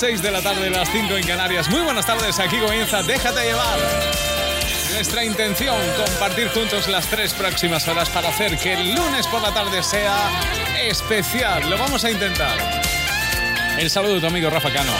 6 0.00 0.22
de 0.22 0.30
la 0.30 0.40
tarde, 0.40 0.70
las 0.70 0.90
5 0.90 1.14
en 1.14 1.26
Canarias. 1.26 1.68
Muy 1.68 1.82
buenas 1.82 2.06
tardes, 2.06 2.38
aquí 2.38 2.56
comienza 2.56 3.02
Déjate 3.02 3.44
llevar. 3.44 3.78
Nuestra 4.94 5.22
intención, 5.22 5.76
compartir 5.94 6.48
juntos 6.48 6.88
las 6.88 7.06
tres 7.08 7.34
próximas 7.34 7.86
horas 7.86 8.08
para 8.08 8.30
hacer 8.30 8.56
que 8.56 8.72
el 8.72 8.94
lunes 8.94 9.26
por 9.26 9.42
la 9.42 9.52
tarde 9.52 9.82
sea 9.82 10.16
especial. 10.82 11.68
Lo 11.68 11.76
vamos 11.76 12.02
a 12.06 12.10
intentar. 12.10 12.56
El 13.78 13.90
saludo 13.90 14.14
de 14.14 14.20
tu 14.22 14.26
amigo 14.28 14.48
Rafa 14.48 14.72
Cano. 14.72 14.92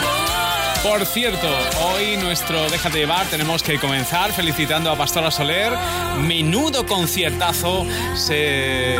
Por 0.83 1.03
cierto, 1.07 1.47
hoy 1.83 2.17
nuestro 2.17 2.69
Déjate 2.69 2.99
llevar 2.99 3.25
tenemos 3.25 3.63
que 3.63 3.79
comenzar 3.79 4.31
felicitando 4.33 4.91
a 4.91 4.95
Pastora 4.95 5.31
Soler. 5.31 5.73
Menudo 6.19 6.85
conciertazo 6.85 7.87
se 8.13 8.99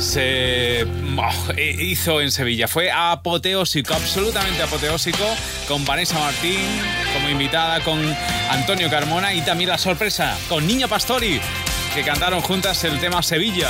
se 0.00 0.84
oh, 0.84 1.52
hizo 1.58 2.20
en 2.20 2.30
Sevilla. 2.30 2.68
Fue 2.68 2.90
apoteósico, 2.90 3.94
absolutamente 3.94 4.62
apoteósico, 4.62 5.24
con 5.68 5.84
Vanessa 5.84 6.18
Martín 6.18 6.60
como 7.14 7.28
invitada, 7.28 7.80
con 7.80 7.98
Antonio 8.50 8.88
Carmona 8.88 9.34
y 9.34 9.42
también 9.42 9.70
la 9.70 9.78
sorpresa 9.78 10.38
con 10.48 10.66
Niña 10.66 10.88
Pastori, 10.88 11.40
que 11.94 12.02
cantaron 12.02 12.40
juntas 12.40 12.82
el 12.84 12.98
tema 12.98 13.22
Sevilla. 13.22 13.68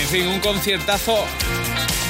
En 0.00 0.08
fin, 0.08 0.26
un 0.26 0.40
conciertazo 0.40 1.24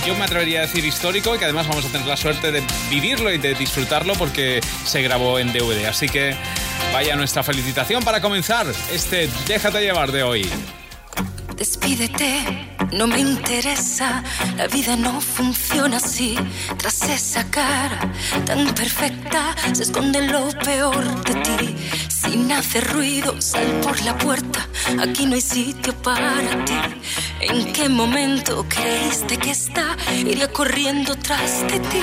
yo 0.07 0.15
me 0.15 0.25
atrevería 0.25 0.61
a 0.61 0.63
decir 0.63 0.85
histórico 0.85 1.35
y 1.35 1.39
que 1.39 1.45
además 1.45 1.69
vamos 1.69 1.85
a 1.85 1.89
tener 1.89 2.07
la 2.07 2.17
suerte 2.17 2.51
de 2.51 2.63
vivirlo 2.89 3.31
y 3.31 3.39
de 3.39 3.55
disfrutarlo 3.55 4.15
porque 4.15 4.61
se 4.85 5.03
grabó 5.03 5.39
en 5.39 5.53
DVD. 5.53 5.87
Así 5.87 6.09
que 6.09 6.35
vaya 6.95 7.15
nuestra 7.15 7.43
felicitación 7.43 8.03
para 8.03 8.23
comenzar 8.23 8.67
este 8.91 9.29
Déjate 9.47 9.81
llevar 9.81 10.13
de 10.13 10.23
hoy. 10.23 10.49
Despídete 11.59 12.69
no 12.93 13.07
me 13.07 13.21
interesa, 13.21 14.23
la 14.57 14.67
vida 14.67 14.97
no 14.97 15.21
funciona 15.21 15.99
así. 15.99 16.37
Tras 16.79 17.03
esa 17.03 17.45
cara 17.51 18.01
tan 18.47 18.75
perfecta 18.75 19.55
se 19.73 19.83
esconde 19.83 20.27
lo 20.27 20.49
peor 20.65 21.05
de 21.25 21.35
ti. 21.35 21.77
Sin 22.09 22.51
hacer 22.53 22.87
ruido, 22.93 23.41
sal 23.41 23.81
por 23.83 24.01
la 24.03 24.17
puerta, 24.17 24.67
aquí 25.01 25.27
no 25.27 25.35
hay 25.35 25.41
sitio 25.41 25.95
para 26.03 26.65
ti. 26.65 26.79
¿En 27.41 27.73
qué 27.73 27.89
momento 27.89 28.65
creíste 28.69 29.37
que 29.37 29.51
está? 29.51 29.97
Iría 30.17 30.51
corriendo 30.51 31.15
tras 31.17 31.63
de 31.63 31.81
ti. 31.81 32.03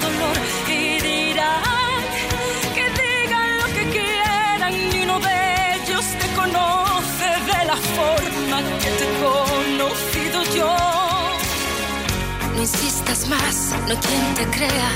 No 12.61 12.67
insistas 12.67 13.27
más, 13.27 13.73
no 13.87 13.89
hay 13.89 13.97
quien 13.97 14.35
te 14.35 14.45
crea, 14.55 14.91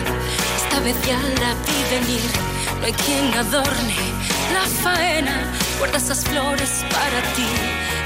esta 0.56 0.80
vez 0.82 0.96
ya 1.04 1.18
la 1.18 1.56
vi 1.66 1.96
venir, 1.96 2.30
no 2.80 2.86
hay 2.86 2.94
quien 2.94 3.34
adorne 3.34 3.96
la 4.54 4.68
faena, 4.84 5.52
guarda 5.80 5.98
esas 5.98 6.24
flores 6.26 6.86
para 6.92 7.22
ti. 7.34 7.48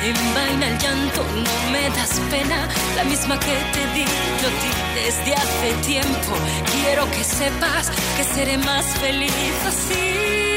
Envaina 0.02 0.66
el 0.66 0.78
llanto, 0.78 1.24
no 1.24 1.72
me 1.74 1.90
das 1.90 2.22
pena, 2.32 2.70
la 2.96 3.04
misma 3.04 3.38
que 3.38 3.58
te 3.74 3.86
di 3.94 4.06
yo 4.42 4.48
ti 4.62 4.72
desde 4.96 5.34
hace 5.34 5.74
tiempo. 5.86 6.38
Quiero 6.72 7.12
que 7.12 7.26
sepas 7.26 7.92
que 8.16 8.24
seré 8.24 8.58
más 8.60 8.86
feliz 9.02 9.34
así. 9.68 10.49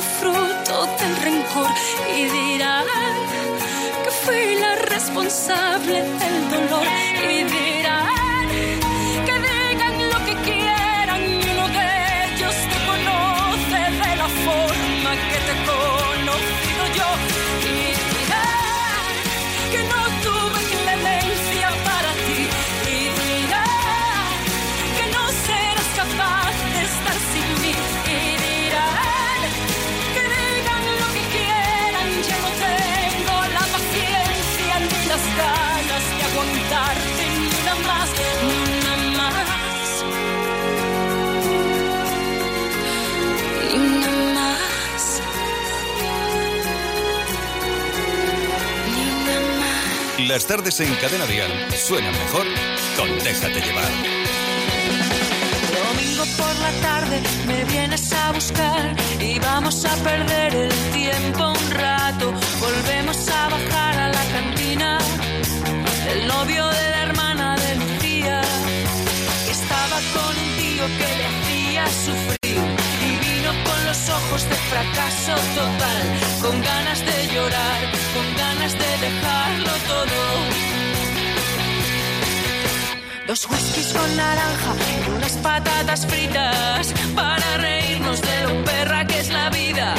Fruto 0.00 0.86
del 0.98 1.16
rencor 1.16 1.70
y 2.16 2.24
dirán 2.24 2.84
que 4.04 4.10
fui 4.10 4.54
la 4.56 4.74
responsable 4.76 6.02
del 6.02 6.50
dolor 6.50 6.86
y 7.30 7.44
dirán 7.44 7.65
Las 50.26 50.44
tardes 50.44 50.80
en 50.80 50.92
Cadena 50.96 51.24
Dial 51.26 51.52
suenan 51.72 52.12
mejor 52.12 52.46
con 52.96 53.08
Déjate 53.20 53.60
llevar. 53.60 53.92
Domingo 55.72 56.24
por 56.36 56.54
la 56.56 56.72
tarde 56.82 57.20
me 57.46 57.64
vienes 57.66 58.12
a 58.12 58.32
buscar 58.32 58.96
y 59.20 59.38
vamos 59.38 59.84
a 59.84 59.94
perder 60.02 60.52
el 60.52 60.72
tiempo 60.92 61.48
un 61.48 61.70
rato. 61.70 62.32
Volvemos 62.58 63.28
a 63.28 63.48
bajar 63.50 63.98
a 64.00 64.08
la 64.08 64.24
cantina. 64.32 64.98
El 66.10 66.26
novio 66.26 66.66
de 66.70 66.90
la 66.90 67.02
hermana 67.04 67.56
de 67.56 67.76
Lucía 67.76 68.40
estaba 69.48 69.98
con 70.12 70.36
un 70.36 70.56
tío 70.58 70.84
que 70.98 71.08
le 71.18 71.26
hacía 71.30 71.86
sufrir 71.86 72.62
y 73.06 73.10
vino 73.26 73.52
con 73.64 73.84
los 73.86 74.08
ojos 74.08 74.42
de 74.48 74.56
fracaso 74.56 75.34
total, 75.54 76.02
con 76.42 76.60
ganas 76.62 76.98
de 76.98 77.28
llorar, 77.32 77.92
con 78.12 78.36
ganas 78.36 78.72
de 78.72 78.90
dejarlo 79.06 79.70
todo. 79.86 80.05
Dos 83.26 83.44
whiskies 83.50 83.92
con 83.92 84.16
naranja 84.16 84.74
y 85.04 85.10
unas 85.10 85.32
patatas 85.38 86.06
fritas 86.06 86.94
para 87.12 87.56
reírnos 87.56 88.22
de 88.22 88.42
lo 88.44 88.64
perra 88.64 89.04
que 89.04 89.18
es 89.18 89.28
la 89.30 89.50
vida. 89.50 89.94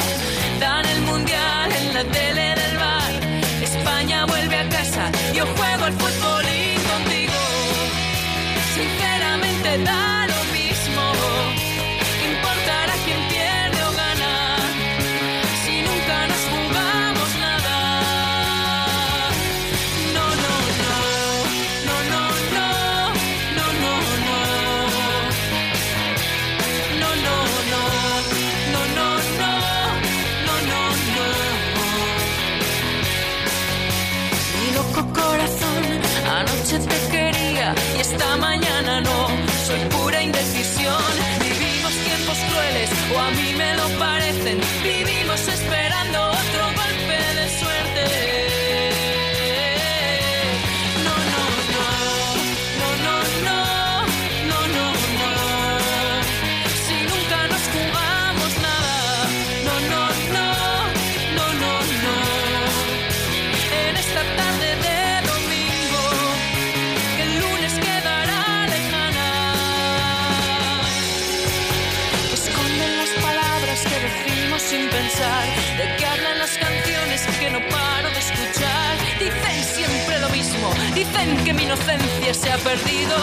Inocencia 81.68 82.32
se 82.32 82.50
ha 82.50 82.56
perdido, 82.56 83.14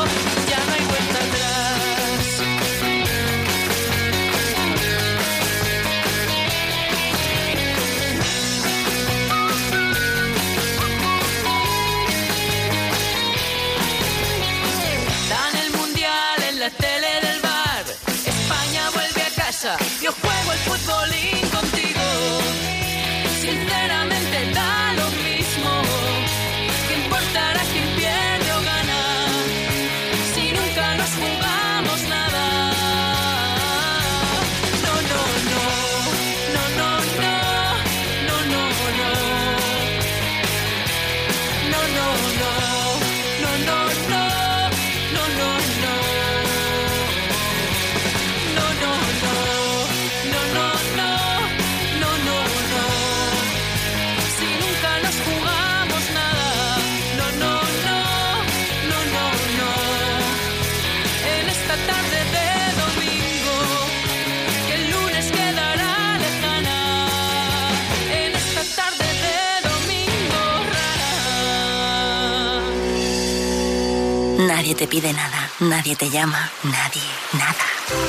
Nadie 74.66 74.78
te 74.78 74.88
pide 74.88 75.14
nada, 75.14 75.52
nadie 75.60 75.96
te 75.96 76.10
llama, 76.10 76.50
nadie, 76.64 77.04
nada. 77.34 77.54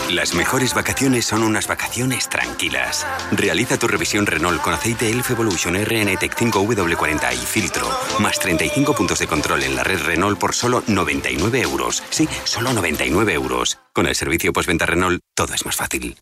Las 0.09 0.35
mejores 0.35 0.73
vacaciones 0.73 1.27
son 1.27 1.43
unas 1.43 1.67
vacaciones 1.67 2.31
tranquilas. 2.31 3.07
Realiza 3.31 3.79
tu 3.79 3.87
revisión 3.87 4.25
Renault 4.25 4.63
con 4.63 4.73
aceite 4.73 5.11
Elf 5.11 5.31
Evolution 5.33 5.75
RN 5.75 6.17
Tech 6.17 6.35
5W40 6.35 7.35
y 7.35 7.45
filtro. 7.45 7.87
Más 8.21 8.39
35 8.39 8.95
puntos 8.95 9.19
de 9.19 9.27
control 9.27 9.65
en 9.65 9.77
la 9.77 9.85
red 9.85 10.01
Renault 10.01 10.39
por 10.39 10.55
solo 10.55 10.83
99 10.87 11.61
euros. 11.61 12.03
Sí, 12.09 12.27
solo 12.45 12.73
99 12.73 13.35
euros. 13.35 13.79
Con 13.93 14.07
el 14.07 14.15
servicio 14.15 14.51
postventa 14.55 14.87
Renault, 14.87 15.21
todo 15.35 15.53
es 15.53 15.67
más 15.67 15.77
fácil. 15.77 16.17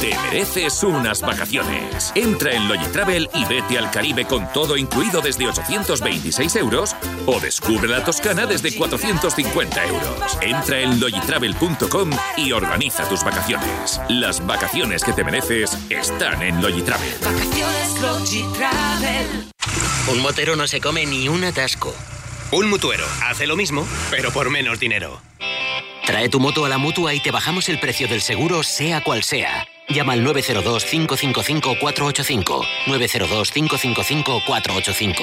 Te 0.00 0.16
mereces 0.16 0.82
unas 0.82 1.20
vacaciones. 1.20 2.12
Entra 2.14 2.52
en 2.52 2.68
Logitravel 2.68 3.28
y 3.34 3.44
vete 3.44 3.78
al 3.78 3.90
Caribe 3.90 4.24
con 4.24 4.50
todo 4.52 4.76
incluido 4.76 5.20
desde 5.20 5.46
826 5.46 6.56
euros 6.56 6.94
o 7.26 7.40
descubre 7.40 7.88
la 7.88 8.04
Toscana 8.04 8.46
desde 8.46 8.74
450 8.76 9.86
euros. 9.86 10.38
Entra 10.40 10.80
en 10.80 11.00
logitravel.com 11.00 12.10
y 12.36 12.52
organiza 12.52 13.08
tus 13.08 13.24
vacaciones. 13.24 14.00
Las 14.08 14.44
vacaciones 14.46 15.04
que 15.04 15.12
te 15.12 15.24
mereces 15.24 15.76
están 15.90 16.42
en 16.42 16.60
Logitravel. 16.62 17.14
Vacaciones 17.22 18.00
Logitravel. 18.00 19.48
Un 20.12 20.22
motero 20.22 20.56
no 20.56 20.66
se 20.66 20.80
come 20.80 21.04
ni 21.06 21.28
un 21.28 21.44
atasco. 21.44 21.94
Un 22.50 22.70
mutuero 22.70 23.04
hace 23.24 23.46
lo 23.46 23.56
mismo, 23.56 23.86
pero 24.10 24.30
por 24.30 24.48
menos 24.48 24.80
dinero. 24.80 25.20
Trae 26.08 26.28
tu 26.30 26.40
moto 26.40 26.64
a 26.64 26.70
la 26.70 26.78
mutua 26.78 27.12
y 27.12 27.20
te 27.20 27.30
bajamos 27.30 27.68
el 27.68 27.78
precio 27.78 28.08
del 28.08 28.22
seguro, 28.22 28.62
sea 28.62 29.04
cual 29.04 29.22
sea. 29.22 29.68
Llama 29.90 30.14
al 30.14 30.24
902-555-485. 30.24 32.64
902-555-485. 32.86 35.14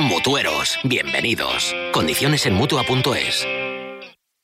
Mutueros, 0.00 0.76
bienvenidos. 0.84 1.74
Condiciones 1.94 2.44
en 2.44 2.52
mutua.es. 2.52 3.46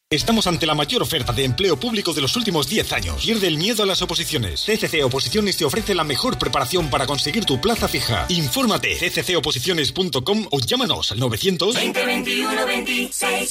Estamos 0.08 0.46
ante 0.46 0.64
la 0.64 0.74
mayor 0.74 1.02
oferta 1.02 1.34
de 1.34 1.44
empleo 1.44 1.78
público 1.78 2.14
de 2.14 2.22
los 2.22 2.34
últimos 2.34 2.66
10 2.66 2.94
años. 2.94 3.22
Pierde 3.22 3.48
el 3.48 3.58
miedo 3.58 3.82
a 3.82 3.86
las 3.86 4.00
oposiciones. 4.00 4.64
CCC 4.64 5.04
Oposiciones 5.04 5.58
te 5.58 5.66
ofrece 5.66 5.94
la 5.94 6.04
mejor 6.04 6.38
preparación 6.38 6.88
para 6.88 7.06
conseguir 7.06 7.44
tu 7.44 7.60
plaza 7.60 7.88
fija. 7.88 8.24
Infórmate 8.30 8.96
cccoposiciones.com 8.96 10.46
o 10.50 10.60
llámanos 10.60 11.12
al 11.12 11.20
900 11.20 11.74
2021 11.74 12.66
26. 12.66 13.50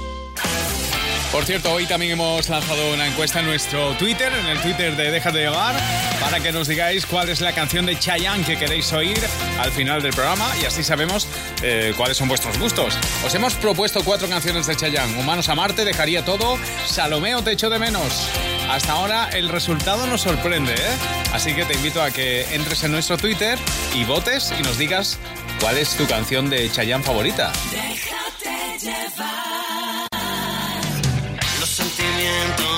Por 1.31 1.45
cierto, 1.45 1.71
hoy 1.71 1.85
también 1.85 2.11
hemos 2.11 2.49
lanzado 2.49 2.93
una 2.93 3.07
encuesta 3.07 3.39
en 3.39 3.45
nuestro 3.45 3.93
Twitter, 3.93 4.33
en 4.33 4.47
el 4.47 4.61
Twitter 4.61 4.97
de 4.97 5.11
Déjate 5.11 5.37
de 5.37 5.43
Llevar, 5.45 5.75
para 6.19 6.41
que 6.41 6.51
nos 6.51 6.67
digáis 6.67 7.05
cuál 7.05 7.29
es 7.29 7.39
la 7.39 7.53
canción 7.53 7.85
de 7.85 7.97
Chayanne 7.97 8.43
que 8.43 8.57
queréis 8.57 8.91
oír 8.91 9.17
al 9.57 9.71
final 9.71 10.01
del 10.01 10.11
programa 10.11 10.51
y 10.61 10.65
así 10.65 10.83
sabemos 10.83 11.29
eh, 11.63 11.93
cuáles 11.95 12.17
son 12.17 12.27
vuestros 12.27 12.59
gustos. 12.59 12.97
Os 13.25 13.33
hemos 13.33 13.53
propuesto 13.53 14.03
cuatro 14.03 14.27
canciones 14.27 14.67
de 14.67 14.75
Chayanne. 14.75 15.17
Humanos 15.17 15.47
a 15.47 15.55
Marte, 15.55 15.85
Dejaría 15.85 16.25
Todo, 16.25 16.57
Salomeo, 16.85 17.41
Te 17.41 17.53
echo 17.53 17.69
de 17.69 17.79
menos. 17.79 18.27
Hasta 18.69 18.91
ahora 18.91 19.29
el 19.31 19.47
resultado 19.47 20.07
nos 20.07 20.21
sorprende, 20.21 20.73
¿eh? 20.73 20.97
Así 21.33 21.53
que 21.53 21.63
te 21.63 21.75
invito 21.75 22.01
a 22.01 22.11
que 22.11 22.43
entres 22.53 22.83
en 22.83 22.91
nuestro 22.91 23.17
Twitter 23.17 23.57
y 23.95 24.03
votes 24.03 24.53
y 24.59 24.61
nos 24.63 24.77
digas 24.77 25.17
cuál 25.61 25.77
es 25.77 25.95
tu 25.95 26.05
canción 26.07 26.49
de 26.49 26.69
Chayanne 26.69 27.05
favorita. 27.05 27.53
Déjate 27.71 28.79
llevar. 28.85 29.70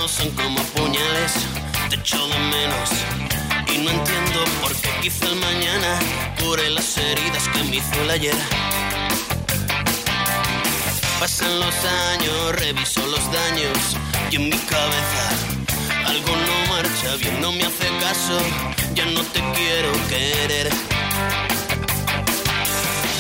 Son 0.08 0.30
como 0.32 0.62
puñales, 0.76 1.34
te 1.90 1.96
echo 1.96 2.28
de 2.28 2.40
menos. 2.40 2.90
Y 3.74 3.80
no 3.80 3.92
entiendo 3.92 4.46
por 4.62 4.74
qué 4.74 4.90
quizá 5.02 5.26
el 5.26 5.36
mañana 5.36 6.00
cure 6.40 6.70
las 6.70 6.98
heridas 6.98 7.50
que 7.50 7.64
me 7.64 7.76
hizo 7.76 8.02
el 8.04 8.10
ayer. 8.10 8.36
Pasan 11.20 11.60
los 11.60 11.76
años, 12.12 12.56
reviso 12.56 13.06
los 13.08 13.26
daños 13.34 13.78
y 14.32 14.36
en 14.38 14.44
mi 14.46 14.58
cabeza 14.58 15.26
algo 16.06 16.36
no 16.38 16.74
marcha 16.74 17.16
bien, 17.18 17.42
no 17.42 17.52
me 17.52 17.66
hace 17.66 17.88
caso, 18.00 18.38
ya 18.94 19.06
no 19.08 19.22
te 19.24 19.42
quiero 19.56 19.92
querer. 20.08 20.70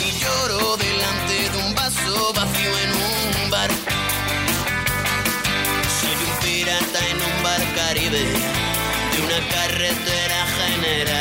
Y 0.06 0.20
lloro 0.20 0.78
delante 0.78 1.50
de 1.52 1.58
un 1.66 1.76
vaso 1.76 2.34
vacío 2.34 2.83
una 9.36 9.48
carretera 9.48 10.46
general. 10.60 11.14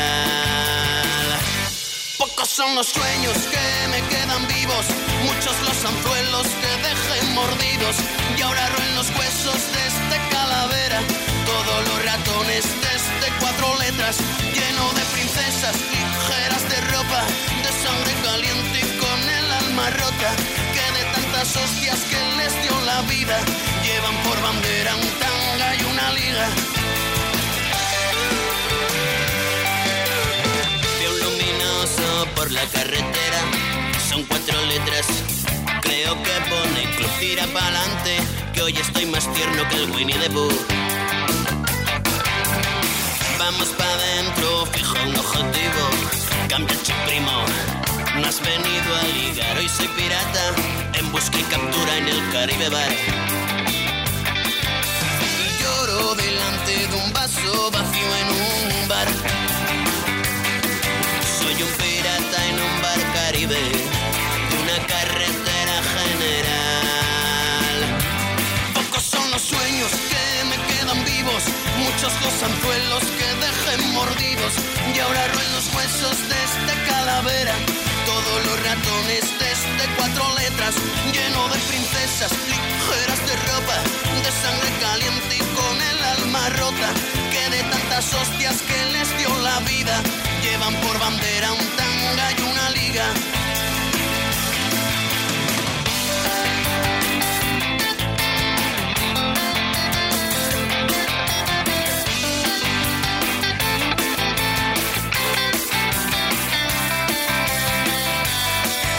Pocos 2.17 2.49
son 2.49 2.75
los 2.75 2.87
sueños 2.87 3.37
que 3.51 3.87
me 3.89 4.01
quedan 4.07 4.47
vivos, 4.47 4.85
muchos 5.23 5.59
los 5.61 5.85
anzuelos 5.85 6.47
que 6.61 6.71
dejé 6.87 7.23
mordidos 7.33 7.95
y 8.37 8.41
ahora 8.41 8.69
roen 8.69 8.95
los 8.95 9.09
huesos 9.17 9.55
de 9.73 9.87
este 9.87 10.17
calavera. 10.29 10.99
Todos 11.45 11.87
los 11.87 12.05
ratones 12.05 12.63
de 12.81 12.95
este 12.95 13.33
cuatro 13.39 13.75
letras, 13.79 14.17
lleno 14.53 14.93
de 14.93 15.01
princesas 15.13 15.75
ligeras 15.91 16.69
de 16.69 16.81
ropa, 16.93 17.21
de 17.63 17.71
sangre 17.83 18.13
caliente 18.23 18.79
y 18.79 18.97
con 18.99 19.19
el 19.29 19.51
alma 19.51 19.89
rota, 19.89 20.29
que 20.73 20.85
de 20.97 21.03
tantas 21.13 21.55
hostias 21.55 21.99
que 22.09 22.19
les 22.37 22.53
dio 22.61 22.79
la 22.81 23.01
vida, 23.03 23.39
llevan 23.83 24.15
por 24.23 24.39
bandera 24.41 24.95
un 24.95 25.09
tanga 25.19 25.75
y 25.75 25.83
una 25.83 26.11
liga. 26.11 26.47
Por 32.35 32.51
la 32.51 32.63
carretera, 32.65 33.41
son 34.09 34.23
cuatro 34.23 34.57
letras 34.65 35.07
Creo 35.81 36.15
que 36.23 36.31
pone 36.49 36.95
club 36.95 37.11
tira 37.19 37.45
pa'lante, 37.47 38.17
que 38.53 38.61
hoy 38.61 38.73
estoy 38.77 39.05
más 39.05 39.31
tierno 39.33 39.67
que 39.69 39.75
el 39.75 39.91
Winnie 39.91 40.17
the 40.17 40.29
Pooh. 40.29 40.49
Vamos 43.37 43.67
pa' 43.77 43.97
dentro, 43.97 44.65
fijo 44.67 44.95
un 45.05 45.15
objetivo, 45.15 45.83
cambia 46.47 46.75
chip 46.83 46.95
primo. 47.05 47.45
No 48.15 48.27
has 48.27 48.39
venido 48.41 48.95
a 48.95 49.03
ligar, 49.03 49.57
hoy 49.57 49.67
soy 49.67 49.87
pirata, 49.89 50.55
en 50.93 51.11
busca 51.11 51.37
y 51.37 51.43
captura 51.43 51.97
en 51.97 52.07
el 52.07 52.31
Caribe 52.31 52.69
Bar. 52.69 52.91
Y 55.21 55.61
lloro 55.61 56.15
delante 56.15 56.87
de 56.87 56.95
un 56.95 57.11
vaso 57.11 57.71
vacío 57.71 58.15
en 58.21 58.81
un 58.81 58.87
bar. 58.87 59.42
Pirata 62.13 62.47
en 62.47 62.55
un 62.55 62.81
bar 62.81 63.13
Caribe, 63.13 63.55
de 63.55 64.55
una 64.61 64.87
carretera 64.87 65.77
general. 65.95 67.77
Pocos 68.75 69.03
son 69.03 69.31
los 69.31 69.41
sueños 69.41 69.91
que 70.11 70.43
me 70.45 70.57
quedan 70.67 71.03
vivos, 71.05 71.43
muchos 71.77 72.13
los 72.21 72.43
anzuelos 72.43 73.03
que 73.17 73.29
dejen 73.45 73.93
mordidos. 73.93 74.53
Y 74.93 74.99
ahora 74.99 75.27
roen 75.27 75.53
los 75.53 75.73
huesos 75.73 76.17
de 76.29 76.37
este 76.49 76.73
calavera, 76.87 77.55
todos 78.05 78.45
los 78.45 78.57
ratones 78.63 79.23
de 79.39 79.51
este 79.51 79.83
cuatro 79.97 80.25
letras, 80.35 80.75
lleno 81.13 81.47
de 81.49 81.59
princesas 81.71 82.31
ligeras 82.45 83.19
de 83.27 83.35
ropa, 83.49 83.77
de 84.23 84.31
sangre 84.43 84.71
caliente 84.81 85.35
y 85.37 85.45
con 85.55 85.72
alma 86.35 86.49
rota, 86.49 86.89
que 87.31 87.49
de 87.55 87.63
tantas 87.63 88.13
hostias 88.13 88.61
que 88.61 88.85
les 88.91 89.17
dio 89.17 89.29
la 89.41 89.59
vida, 89.59 90.01
llevan 90.41 90.73
por 90.81 90.97
bandera 90.99 91.51
un 91.51 91.67
tanga 91.77 92.31
y 92.37 92.41
una 92.41 92.69
liga. 92.71 93.05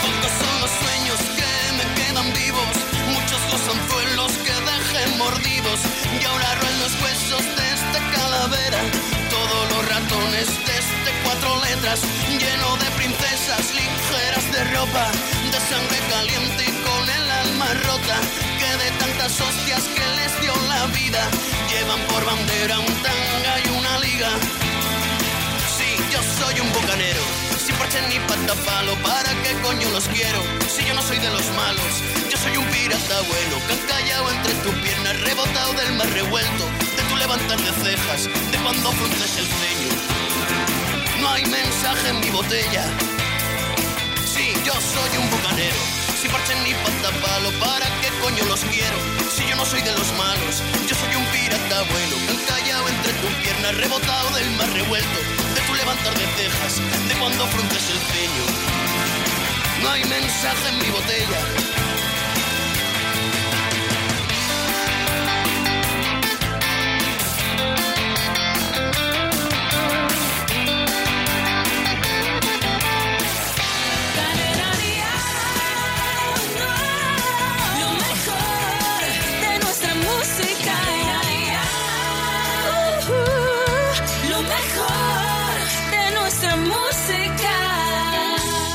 Pocos 0.03 0.33
son 0.41 0.61
los 0.61 0.71
sueños 0.83 1.21
que 1.39 1.53
me 1.79 1.85
quedan 1.99 2.33
vivos, 2.33 2.75
muchos 3.09 3.41
los 3.51 3.63
anzuelos 3.75 4.33
que 4.45 4.55
dejé 4.71 5.17
mordidos. 5.17 5.81
Y 6.21 6.25
ahora 6.27 6.64
calavera. 8.45 8.79
Todos 9.31 9.71
los 9.73 9.89
ratones 9.89 10.47
de 10.67 10.79
este 10.79 11.11
cuatro 11.25 11.61
letras, 11.65 12.01
lleno 12.29 12.77
de 12.77 12.91
princesas 12.97 13.73
ligeras 13.75 14.53
de 14.53 14.65
ropa, 14.77 15.07
de 15.51 15.61
sangre 15.61 15.99
caliente 16.11 16.65
y 16.65 16.73
con 16.85 17.09
el 17.09 17.31
alma 17.31 17.69
rota, 17.87 18.17
que 18.59 18.85
de 18.85 18.91
tantas 18.99 19.41
hostias 19.41 19.83
que 19.97 20.07
les 20.17 20.41
dio 20.41 20.53
la 20.69 20.87
vida, 20.87 21.23
llevan 21.71 22.01
por 22.09 22.25
bandera 22.25 22.79
un 22.79 22.95
tanga 23.03 23.55
y 23.65 23.69
una 23.79 23.99
liga. 24.01 24.31
Sí, 25.77 25.91
yo 26.13 26.21
soy 26.39 26.61
un 26.61 26.73
bucanero, 26.73 27.23
sin 27.65 27.75
parche 27.77 28.01
ni 28.09 28.19
patapalo, 28.29 28.95
¿para 29.03 29.31
qué 29.43 29.53
coño 29.63 29.89
los 29.91 30.07
quiero? 30.09 30.41
Si 30.69 30.85
yo 30.85 30.95
no 30.95 31.03
soy 31.03 31.19
de 31.19 31.31
los 31.31 31.47
malos, 31.57 31.93
yo 32.31 32.37
soy 32.37 32.57
un 32.57 32.67
pirata 32.67 33.17
bueno, 33.23 33.57
que 33.67 33.73
has 33.73 33.85
callado 33.93 34.31
entre 34.31 34.55
tus 34.55 34.75
piernas, 34.85 35.21
rebotado 35.21 35.73
del 35.73 35.93
mar 35.95 36.09
revuelto, 36.11 36.65
de 37.35 37.73
cejas, 37.83 38.29
de 38.53 38.59
cuando 38.59 38.93
frunces 38.93 39.39
el 39.39 39.47
ceño. 39.47 39.91
No 41.21 41.31
hay 41.31 41.45
mensaje 41.47 42.11
en 42.11 42.21
mi 42.21 42.31
botella. 42.31 42.85
Sí, 44.25 44.53
yo 44.65 44.73
soy 44.73 45.19
un 45.19 45.29
bucanero, 45.31 45.77
sin 46.21 46.31
parche 46.31 46.55
ni 46.63 46.73
patapalo, 46.75 47.51
¿para 47.59 47.87
qué 48.01 48.11
coño 48.23 48.45
los 48.45 48.61
quiero? 48.67 48.99
Si 49.35 49.45
yo 49.49 49.57
no 49.57 49.67
soy 49.67 49.83
de 49.83 49.93
los 49.93 50.13
malos, 50.13 50.63
yo 50.87 50.95
soy 50.95 51.15
un 51.17 51.27
pirata 51.27 51.83
bueno, 51.91 52.15
que 52.25 52.33
has 52.37 52.59
callado 52.59 52.89
entre 52.89 53.13
tus 53.15 53.35
piernas, 53.43 53.77
rebotado 53.79 54.31
del 54.37 54.51
mar 54.53 54.71
revuelto, 54.73 55.19
de 55.55 55.61
tu 55.67 55.75
levantar 55.75 56.15
de 56.15 56.27
cejas, 56.39 56.81
de 57.09 57.15
cuando 57.17 57.47
frunces 57.49 57.91
el 57.91 57.99
ceño. 58.15 58.45
No 59.83 59.91
hay 59.91 60.05
mensaje 60.05 60.69
en 60.69 60.79
mi 60.79 60.91
botella. 60.91 61.94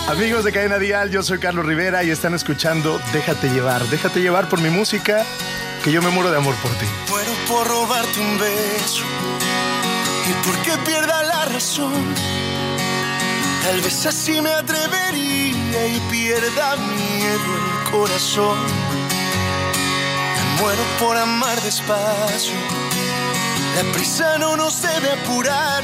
Amigos 0.10 0.44
de 0.44 0.52
Cadena 0.52 0.80
Dial, 0.80 1.12
yo 1.12 1.22
soy 1.22 1.38
Carlos 1.38 1.68
Rivera 1.68 2.04
y 2.04 2.10
están 2.10 2.34
escuchando 2.34 3.00
Déjate 3.14 3.48
llevar. 3.50 3.84
Déjate 3.90 4.22
llevar 4.22 4.50
por 4.50 4.60
mi 4.60 4.72
música, 4.72 5.24
que 5.84 5.92
yo 5.92 6.02
me 6.02 6.10
muero 6.10 6.32
de 6.32 6.38
amor 6.38 6.56
por 6.64 6.72
ti. 6.72 6.86
Muero 7.10 7.32
por 7.48 7.68
robarte 7.68 8.20
un 8.20 8.40
beso 8.40 9.04
y 10.28 10.48
porque 10.48 10.72
pierda 10.84 11.22
la 11.22 11.46
razón. 11.46 11.94
Tal 13.62 13.82
vez 13.82 14.04
así 14.08 14.42
me 14.42 14.50
atrevería 14.50 15.88
y 15.88 16.00
pierda 16.10 16.76
miedo 16.78 17.84
el 17.86 17.92
corazón. 17.92 18.58
Me 20.36 20.62
muero 20.62 20.82
por 21.00 21.18
amar 21.18 21.62
despacio. 21.62 22.56
La 23.76 23.92
prisa 23.92 24.40
no 24.40 24.58
nos 24.58 24.82
debe 24.82 25.12
apurar. 25.12 25.84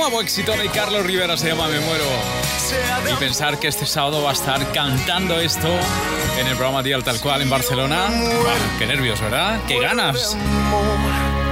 nuevo 0.00 0.22
éxito 0.22 0.52
de 0.56 0.66
Carlos 0.70 1.04
Rivera 1.04 1.36
se 1.36 1.48
llama 1.48 1.68
Me 1.68 1.78
Muero. 1.80 2.06
Y 3.12 3.14
pensar 3.16 3.58
que 3.58 3.68
este 3.68 3.84
sábado 3.84 4.22
va 4.22 4.30
a 4.30 4.32
estar 4.32 4.72
cantando 4.72 5.38
esto 5.38 5.68
en 6.38 6.46
el 6.46 6.54
programa 6.56 6.82
Dial 6.82 7.04
Tal 7.04 7.20
Cual 7.20 7.42
en 7.42 7.50
Barcelona. 7.50 8.08
Bueno, 8.08 8.64
qué 8.78 8.86
nervios, 8.86 9.20
¿verdad? 9.20 9.60
¡Qué 9.68 9.78
ganas! 9.78 10.38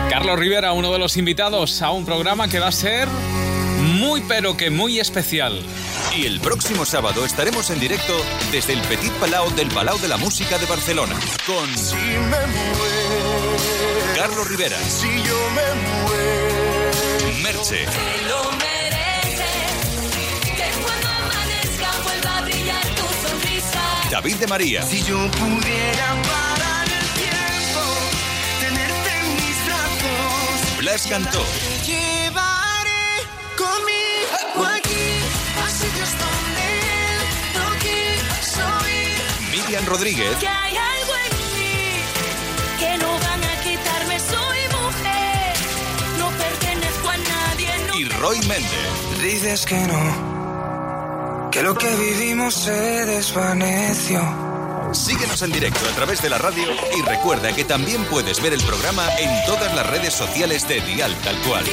Carlos 0.09 0.39
Rivera, 0.39 0.73
uno 0.73 0.91
de 0.91 0.99
los 0.99 1.19
invitados 1.19 1.83
a 1.83 1.91
un 1.91 2.07
programa 2.07 2.49
que 2.49 2.59
va 2.59 2.69
a 2.69 2.73
ser 2.73 3.07
muy 3.99 4.23
pero 4.23 4.57
que 4.57 4.71
muy 4.71 4.99
especial. 4.99 5.63
Y 6.17 6.25
el 6.25 6.41
próximo 6.41 6.87
sábado 6.87 7.27
estaremos 7.27 7.69
en 7.69 7.81
directo 7.81 8.15
desde 8.51 8.73
el 8.73 8.81
Petit 8.81 9.13
Palau 9.21 9.51
del 9.51 9.69
Palau 9.69 9.99
de 9.99 10.09
la 10.09 10.17
Música 10.17 10.57
de 10.57 10.65
Barcelona 10.65 11.17
con 11.47 11.77
Si 11.77 11.97
me 11.97 12.47
muero, 12.47 13.57
Carlos 14.17 14.49
Rivera, 14.49 14.79
si 14.79 15.07
yo 15.23 15.39
me 15.51 16.07
muero. 16.07 16.48
Merche, 17.43 17.87
Te 17.87 18.29
lo 18.29 18.51
mereces. 18.53 19.75
Que 20.57 20.69
cuando 20.83 21.09
amanezca 21.09 21.91
vuelva 22.03 22.39
a 22.39 22.43
brillar 22.43 22.85
tu 22.97 23.29
sonrisa. 23.29 23.83
David 24.11 24.37
de 24.37 24.47
María, 24.47 24.83
Si 24.83 25.03
yo 25.05 25.17
pudiera 25.31 26.07
parar 26.31 26.87
el 26.87 27.09
tiempo, 27.21 27.83
tenerte 28.61 29.11
en 29.21 29.35
mis 29.37 29.67
brazos, 29.67 30.79
Blas 30.79 31.07
Cantó, 31.07 31.43
te 31.43 31.87
llevaré 31.87 33.23
conmigo 33.57 34.67
aquí, 34.67 35.21
a 35.65 35.71
sitios 35.71 36.11
donde 36.23 36.69
no 37.55 37.67
quiso 37.79 38.67
ir. 38.89 39.51
Miriam 39.63 39.85
Rodríguez. 39.87 40.37
Que 40.39 40.49
hay 40.49 40.77
Roy 48.21 48.39
Méndez. 48.41 49.21
Dices 49.23 49.65
que 49.67 49.77
no, 49.87 51.49
que 51.51 51.63
lo 51.63 51.75
que 51.75 51.95
vivimos 51.97 52.55
se 52.55 52.73
desvaneció. 52.73 54.21
Síguenos 54.93 55.43
en 55.43 55.53
directo 55.53 55.81
a 55.91 55.95
través 55.95 56.23
de 56.23 56.31
la 56.31 56.39
radio 56.39 56.65
y 56.97 57.03
recuerda 57.03 57.53
que 57.53 57.65
también 57.65 58.05
puedes 58.05 58.41
ver 58.43 58.55
el 58.55 58.61
programa 58.63 59.07
en 59.19 59.31
todas 59.47 59.75
las 59.75 59.87
redes 59.87 60.15
sociales 60.15 60.67
de 60.67 60.81
Dial 60.81 61.15
Tal 61.23 61.37
Cual. 61.43 61.65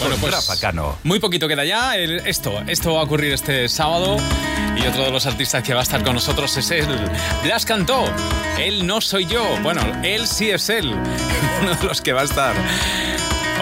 Bueno, 0.00 0.16
pues 0.20 0.32
Rafa 0.32 0.56
Cano. 0.58 0.98
muy 1.04 1.18
poquito 1.20 1.48
queda 1.48 1.64
ya. 1.64 1.96
El- 1.96 2.26
esto, 2.26 2.62
esto 2.66 2.94
va 2.94 3.00
a 3.00 3.04
ocurrir 3.04 3.32
este 3.32 3.68
sábado. 3.68 4.16
Y 4.76 4.86
otro 4.86 5.04
de 5.04 5.10
los 5.10 5.24
artistas 5.24 5.62
que 5.62 5.72
va 5.72 5.80
a 5.80 5.82
estar 5.82 6.04
con 6.04 6.14
nosotros 6.14 6.54
es 6.58 6.70
él. 6.70 6.86
Blas 7.42 7.64
Cantó. 7.64 8.04
Él 8.58 8.86
no 8.86 9.00
soy 9.00 9.24
yo. 9.26 9.42
Bueno, 9.62 9.80
él 10.02 10.26
sí 10.26 10.50
es 10.50 10.68
él. 10.68 10.92
Uno 11.62 11.74
de 11.74 11.84
los 11.84 12.00
que 12.02 12.12
va 12.12 12.20
a 12.22 12.24
estar. 12.24 12.54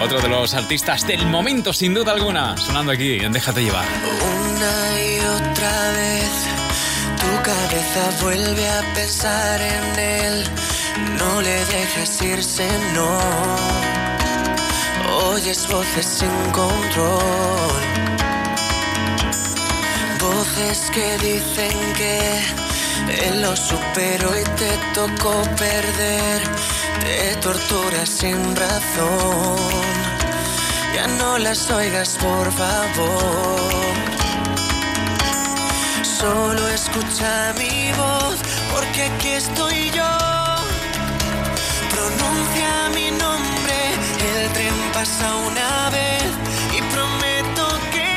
Otro 0.01 0.19
de 0.21 0.27
los 0.27 0.53
artistas 0.53 1.07
del 1.07 1.25
momento, 1.25 1.73
sin 1.73 1.93
duda 1.93 2.11
alguna. 2.11 2.57
Sonando 2.57 2.91
aquí 2.91 3.15
en 3.15 3.31
Déjate 3.31 3.63
llevar. 3.63 3.85
Una 3.85 5.01
y 5.01 5.19
otra 5.19 5.91
vez 5.91 6.45
tu 7.19 7.43
cabeza 7.43 8.21
vuelve 8.21 8.69
a 8.69 8.93
pensar 8.93 9.61
en 9.61 9.99
él. 9.99 10.43
No 11.17 11.41
le 11.41 11.65
dejes 11.65 12.21
irse, 12.21 12.67
no. 12.93 13.19
Oyes 15.31 15.67
voces 15.67 16.05
sin 16.05 16.51
control. 16.51 17.81
Voces 20.19 20.91
que 20.91 21.17
dicen 21.19 21.93
que 21.95 22.65
él 23.27 23.41
lo 23.41 23.55
superó 23.55 24.39
y 24.39 24.43
te 24.43 24.77
tocó 24.93 25.41
perder. 25.57 26.41
Te 27.05 27.35
torturas 27.35 28.09
sin 28.09 28.55
razón. 28.55 29.57
Ya 30.95 31.05
no 31.19 31.37
las 31.37 31.69
oigas, 31.69 32.17
por 32.17 32.51
favor. 32.51 33.93
Solo 36.01 36.67
escucha 36.69 37.53
mi 37.59 37.91
voz, 37.91 38.37
porque 38.73 39.03
aquí 39.03 39.29
estoy 39.43 39.91
yo. 39.91 40.11
Pronuncia 41.93 42.71
mi 42.95 43.11
nombre, 43.11 43.77
el 44.31 44.51
tren 44.53 44.73
pasa 44.91 45.27
una 45.49 45.89
vez 45.91 46.29
y 46.77 46.81
prometo 46.93 47.65
que, 47.93 48.15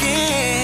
que 0.00 0.63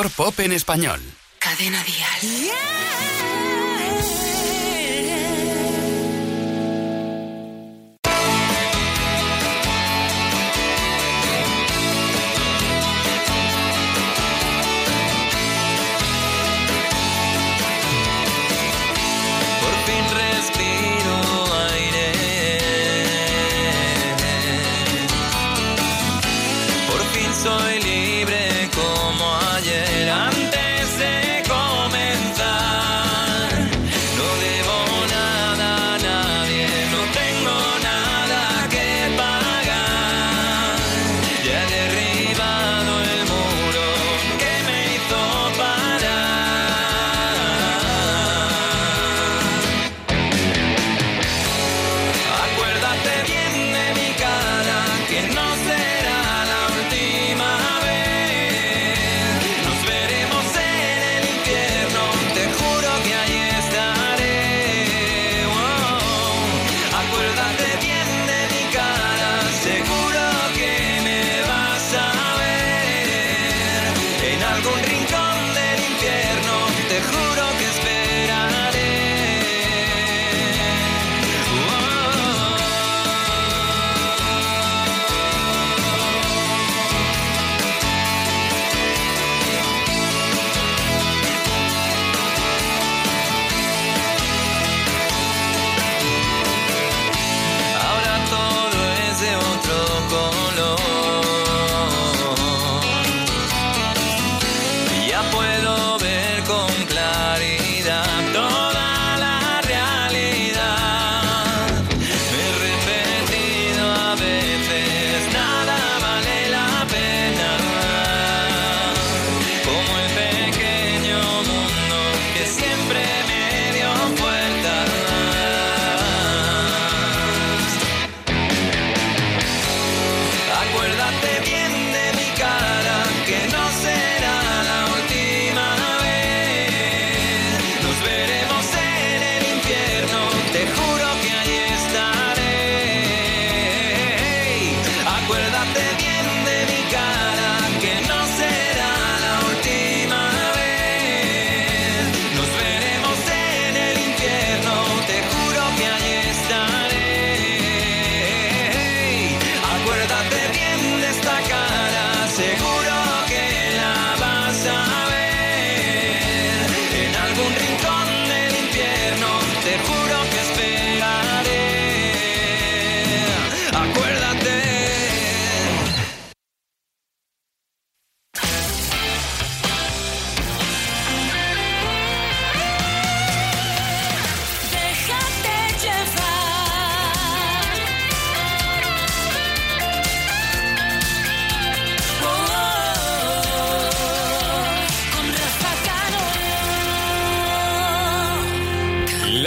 mejor 0.00 0.10
pop 0.16 0.40
en 0.40 0.52
español. 0.52 1.00
Cadena 1.38 1.82
Díaz. 1.84 2.22
Yeah. 2.22 3.29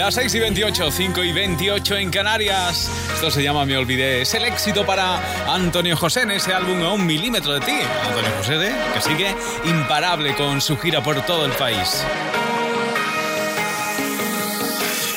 Las 0.04 0.16
6 0.16 0.34
y 0.34 0.38
28, 0.38 0.90
5 0.90 1.24
y 1.24 1.32
28 1.32 1.96
en 1.96 2.10
Canarias. 2.10 2.90
Esto 3.14 3.30
se 3.30 3.42
llama 3.42 3.64
Me 3.64 3.74
Olvidé. 3.78 4.20
Es 4.20 4.34
el 4.34 4.44
éxito 4.44 4.84
para 4.84 5.18
Antonio 5.50 5.96
José 5.96 6.20
en 6.20 6.32
ese 6.32 6.52
álbum 6.52 6.82
A 6.82 6.92
un 6.92 7.06
milímetro 7.06 7.54
de 7.54 7.60
ti. 7.60 7.78
Antonio 8.06 8.30
José, 8.36 8.68
¿eh? 8.68 8.74
que 8.92 9.00
sigue 9.00 9.34
imparable 9.64 10.34
con 10.34 10.60
su 10.60 10.76
gira 10.76 11.02
por 11.02 11.24
todo 11.24 11.46
el 11.46 11.52
país. 11.52 12.04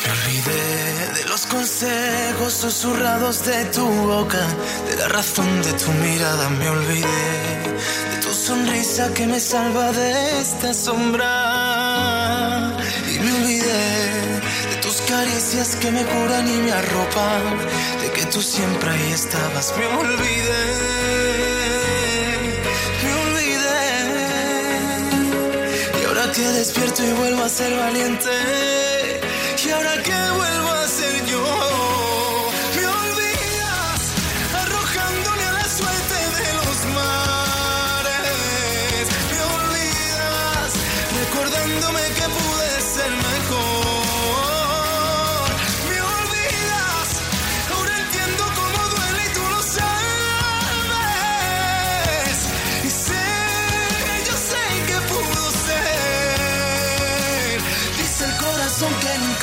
Me 0.06 0.12
olvidé 0.14 1.14
de 1.16 1.26
los 1.26 1.46
consejos 1.48 2.54
susurrados 2.54 3.44
de 3.44 3.66
tu 3.66 3.86
boca, 3.86 4.48
de 4.90 4.96
la 4.96 5.10
razón 5.10 5.64
de 5.64 5.74
tu 5.74 5.92
mirada. 5.92 6.50
Me 6.52 6.70
olvidé 6.70 7.76
de 8.12 8.22
tu 8.22 8.32
sonrisa 8.32 9.14
que 9.14 9.28
me 9.28 9.42
salva 9.42 9.92
de 9.92 10.40
esta 10.40 10.74
sombra. 10.74 11.67
Caricias 15.18 15.76
que 15.78 15.90
me 15.90 16.04
curan 16.06 16.48
y 16.48 16.58
me 16.66 16.72
arropan, 16.72 17.44
de 18.02 18.08
que 18.16 18.24
tú 18.28 18.40
siempre 18.40 18.88
ahí 18.92 19.12
estabas. 19.14 19.74
Me 19.78 19.86
olvidé. 20.02 20.66
Me 23.04 23.12
olvidé. 23.24 23.82
Y 26.00 26.02
ahora 26.06 26.32
que 26.36 26.46
despierto 26.60 27.04
y 27.04 27.14
vuelvo 27.14 27.44
a 27.46 27.50
ser 27.50 27.72
valiente. 27.86 28.36
Y 29.66 29.70
ahora 29.72 29.94
que 30.04 30.27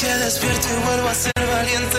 que 0.00 0.06
despierto 0.06 0.68
y 0.68 0.86
vuelvo 0.86 1.08
a 1.08 1.14
ser 1.14 1.32
valiente, 1.50 1.98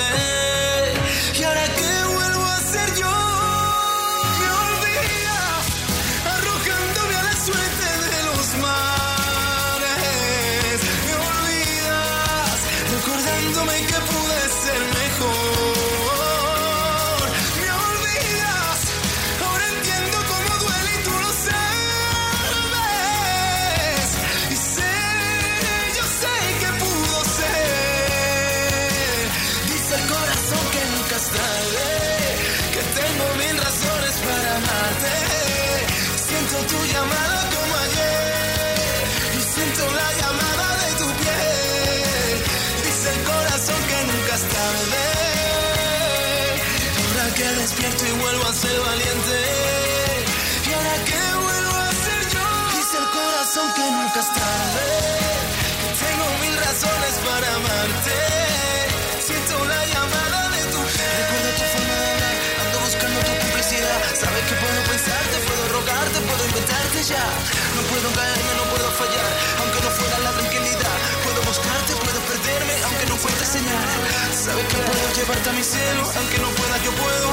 No 66.99 67.81
puedo 67.87 68.11
caerme, 68.11 68.51
no 68.59 68.63
puedo 68.75 68.91
fallar. 68.91 69.31
Aunque 69.59 69.79
no 69.79 69.89
fuera 69.89 70.19
la 70.19 70.31
tranquilidad. 70.31 70.97
Puedo 71.23 71.41
buscarte, 71.43 71.95
puedo 71.95 72.19
perderme, 72.27 72.75
aunque 72.83 73.05
no 73.05 73.15
encuentre 73.15 73.45
señal. 73.45 73.87
Sabes 74.35 74.65
que 74.67 74.75
puedo 74.75 75.13
llevarte 75.15 75.49
a 75.49 75.53
mi 75.53 75.63
cielo. 75.63 76.03
Aunque 76.17 76.37
no 76.39 76.49
pueda, 76.59 76.75
yo 76.83 76.91
puedo. 76.91 77.29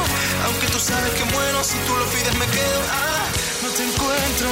Aunque 0.47 0.67
tú 0.69 0.79
sabes 0.79 1.11
que 1.15 1.25
muero, 1.25 1.65
si 1.65 1.79
tú 1.83 1.97
lo 1.97 2.07
pides, 2.15 2.35
me 2.39 2.47
quedo. 2.47 2.81
Ah, 2.95 3.27
no 3.65 3.69
te 3.71 3.83
encuentro 3.83 4.49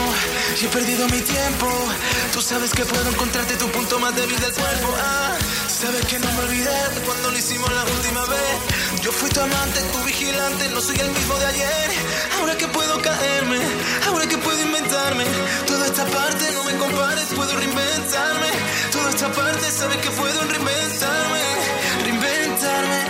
y 0.61 0.65
he 0.65 0.69
perdido 0.69 1.07
mi 1.07 1.21
tiempo. 1.23 1.69
Tú 2.33 2.43
sabes 2.43 2.73
que 2.73 2.85
puedo 2.85 3.09
encontrarte 3.09 3.55
tu 3.55 3.71
punto 3.71 4.01
más 4.01 4.17
débil 4.17 4.41
del 4.41 4.53
cuerpo. 4.53 4.89
Ah, 4.99 5.39
sabes 5.69 6.05
que 6.07 6.19
no 6.19 6.27
me 6.33 6.41
olvidé 6.43 6.75
cuando 7.07 7.31
lo 7.31 7.39
hicimos 7.39 7.71
la 7.73 7.85
última 7.85 8.27
vez. 8.27 8.74
Yo 9.05 9.13
fui 9.13 9.29
tu 9.29 9.39
amante, 9.39 9.83
tu 9.93 9.99
vigilante, 10.03 10.67
no 10.71 10.81
soy 10.81 10.97
el 10.99 11.11
mismo 11.11 11.35
de 11.37 11.45
ayer. 11.45 11.91
Ahora 12.39 12.57
que 12.57 12.67
puedo 12.69 13.03
caerme, 13.03 13.59
ahora 14.07 14.27
que 14.27 14.39
puedo 14.39 14.59
inventarme. 14.59 15.27
Toda 15.67 15.85
esta 15.85 16.07
parte 16.07 16.51
no 16.53 16.65
me 16.65 16.75
compares, 16.79 17.27
puedo 17.37 17.55
reinventarme. 17.55 18.49
Toda 18.91 19.11
esta 19.11 19.31
parte 19.31 19.71
sabes 19.71 19.99
que 19.99 20.09
puedo 20.09 20.41
reinventarme, 20.41 21.43
reinventarme. 22.03 23.01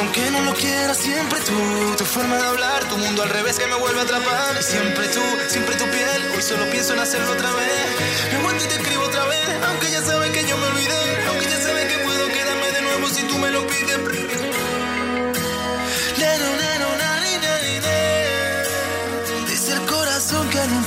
Aunque 0.00 0.30
no 0.32 0.40
lo 0.42 0.52
quiera, 0.52 0.92
siempre 0.92 1.40
tú, 1.40 1.94
tu 1.96 2.04
forma 2.04 2.36
de 2.36 2.46
hablar, 2.48 2.84
tu 2.90 2.98
mundo 2.98 3.22
al 3.22 3.30
revés 3.30 3.58
que 3.58 3.66
me 3.66 3.76
vuelve 3.76 4.00
a 4.00 4.02
atrapar. 4.02 4.62
Siempre 4.62 5.08
tú, 5.08 5.22
siempre 5.48 5.76
tu 5.76 5.86
piel, 5.86 6.30
hoy 6.36 6.42
solo 6.42 6.68
pienso 6.70 6.92
en 6.92 6.98
hacerlo 6.98 7.32
otra 7.32 7.50
vez. 7.52 8.32
Me 8.32 8.36
aguanto 8.36 8.64
y 8.64 8.68
te 8.68 8.74
escribo 8.74 9.04
otra 9.04 9.24
vez, 9.24 9.41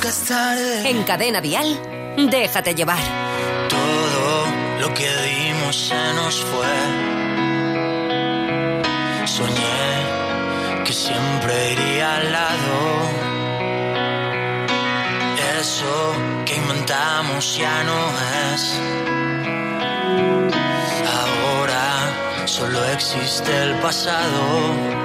nunca 0.05 0.09
es 0.09 0.27
tarde. 0.27 0.89
En 0.89 1.03
Cadena 1.03 1.41
Dial, 1.41 1.81
déjate 2.29 2.75
llevar. 2.75 2.99
Todo 3.69 4.45
lo 4.81 4.93
que 4.93 5.09
dimos 5.23 5.75
se 5.75 6.13
nos 6.13 6.43
fue. 6.43 6.75
Soñé 9.25 10.83
que 10.85 10.93
siempre 10.93 11.73
iría 11.73 12.17
al 12.17 12.31
lado. 12.31 12.75
Eso 15.59 16.13
que 16.45 16.55
inventamos 16.55 17.57
ya 17.57 17.83
no 17.83 17.99
es. 18.53 18.79
Ahora 21.19 22.45
solo 22.45 22.85
existe 22.85 23.63
el 23.63 23.75
pasado. 23.79 25.04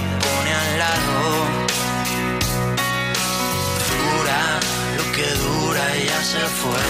la 0.00 0.18
pone 0.24 0.52
al 0.62 0.78
lado. 0.78 1.16
Dura 3.90 4.40
lo 4.96 5.04
que 5.16 5.28
dura, 5.44 5.84
ya 6.10 6.20
se 6.32 6.42
fue. 6.60 6.84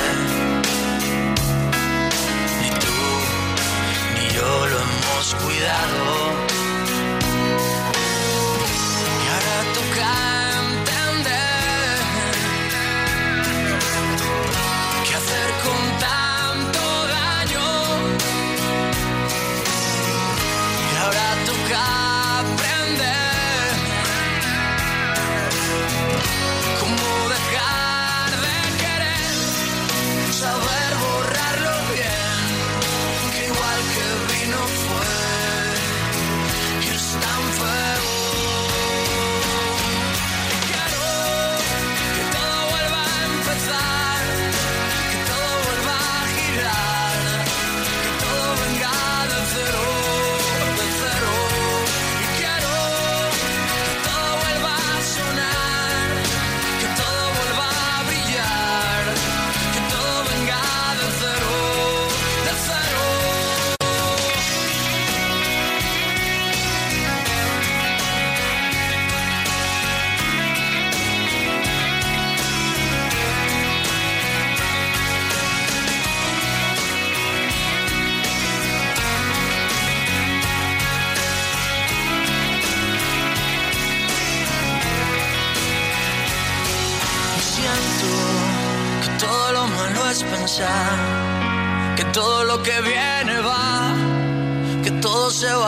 Ni 2.60 2.70
tú 2.82 2.98
ni 4.14 4.34
yo 4.36 4.66
lo 4.70 4.76
hemos 4.86 5.34
cuidado. 5.42 6.27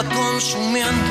Consumiendo 0.05 1.10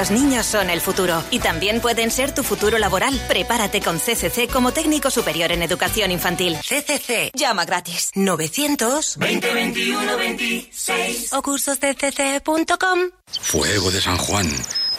Los 0.00 0.10
niños 0.10 0.46
son 0.46 0.70
el 0.70 0.80
futuro 0.80 1.22
y 1.30 1.40
también 1.40 1.78
pueden 1.82 2.10
ser 2.10 2.34
tu 2.34 2.42
futuro 2.42 2.78
laboral. 2.78 3.12
Prepárate 3.28 3.82
con 3.82 3.98
CCC 3.98 4.50
como 4.50 4.72
técnico 4.72 5.10
superior 5.10 5.52
en 5.52 5.62
educación 5.62 6.10
infantil. 6.10 6.56
CCC. 6.56 7.30
Llama 7.34 7.66
gratis. 7.66 8.10
900 8.14 9.18
20 9.18 9.52
21 9.52 10.16
26 10.16 11.34
o 11.34 11.42
cursoscc.com. 11.42 13.10
Fuego 13.42 13.90
de 13.90 14.00
San 14.00 14.16
Juan. 14.16 14.50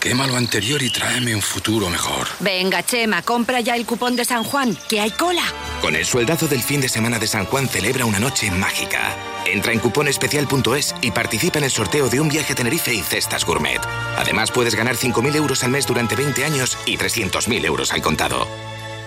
Quema 0.02 0.26
lo 0.26 0.36
anterior 0.36 0.82
y 0.82 0.90
tráeme 0.90 1.36
un 1.36 1.44
futuro 1.44 1.88
mejor. 1.88 2.28
Venga, 2.40 2.82
Chema, 2.82 3.22
compra 3.22 3.60
ya 3.60 3.76
el 3.76 3.86
cupón 3.86 4.16
de 4.16 4.26
San 4.26 4.44
Juan, 4.44 4.76
que 4.90 5.00
hay 5.00 5.12
cola. 5.12 5.44
Con 5.80 5.96
el 5.96 6.06
sueldazo 6.06 6.48
del 6.48 6.64
fin 6.64 6.82
de 6.82 6.90
semana 6.90 7.20
de 7.20 7.28
San 7.28 7.46
Juan 7.46 7.70
celebra 7.70 8.06
una 8.06 8.20
noche 8.20 8.50
mágica. 8.50 9.16
Entra 9.46 9.74
en 9.74 9.80
cuponespecial.es 9.80 10.96
y 11.04 11.12
participa 11.12 11.60
en 11.60 11.66
el 11.66 11.70
sorteo 11.70 12.10
de 12.10 12.20
un 12.20 12.30
viaje 12.30 12.54
a 12.54 12.56
Tenerife 12.56 12.92
y 12.92 13.02
cestas 13.02 13.46
gourmet. 13.46 13.80
Además 14.18 14.50
puedes 14.50 14.74
ganar 14.74 14.96
5.000 14.96 15.36
euros 15.36 15.64
al 15.64 15.70
mes 15.70 15.86
durante 15.86 16.16
20 16.16 16.46
años 16.46 16.80
y 16.88 16.98
300.000 16.98 17.64
euros 17.64 17.94
al 17.94 18.02
contado. 18.02 18.48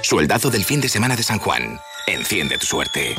Sueldazo 0.00 0.50
del 0.50 0.64
fin 0.64 0.80
de 0.80 0.88
semana 0.88 1.16
de 1.16 1.24
San 1.24 1.40
Juan. 1.40 1.80
Enciende 2.06 2.56
tu 2.56 2.66
suerte. 2.66 3.16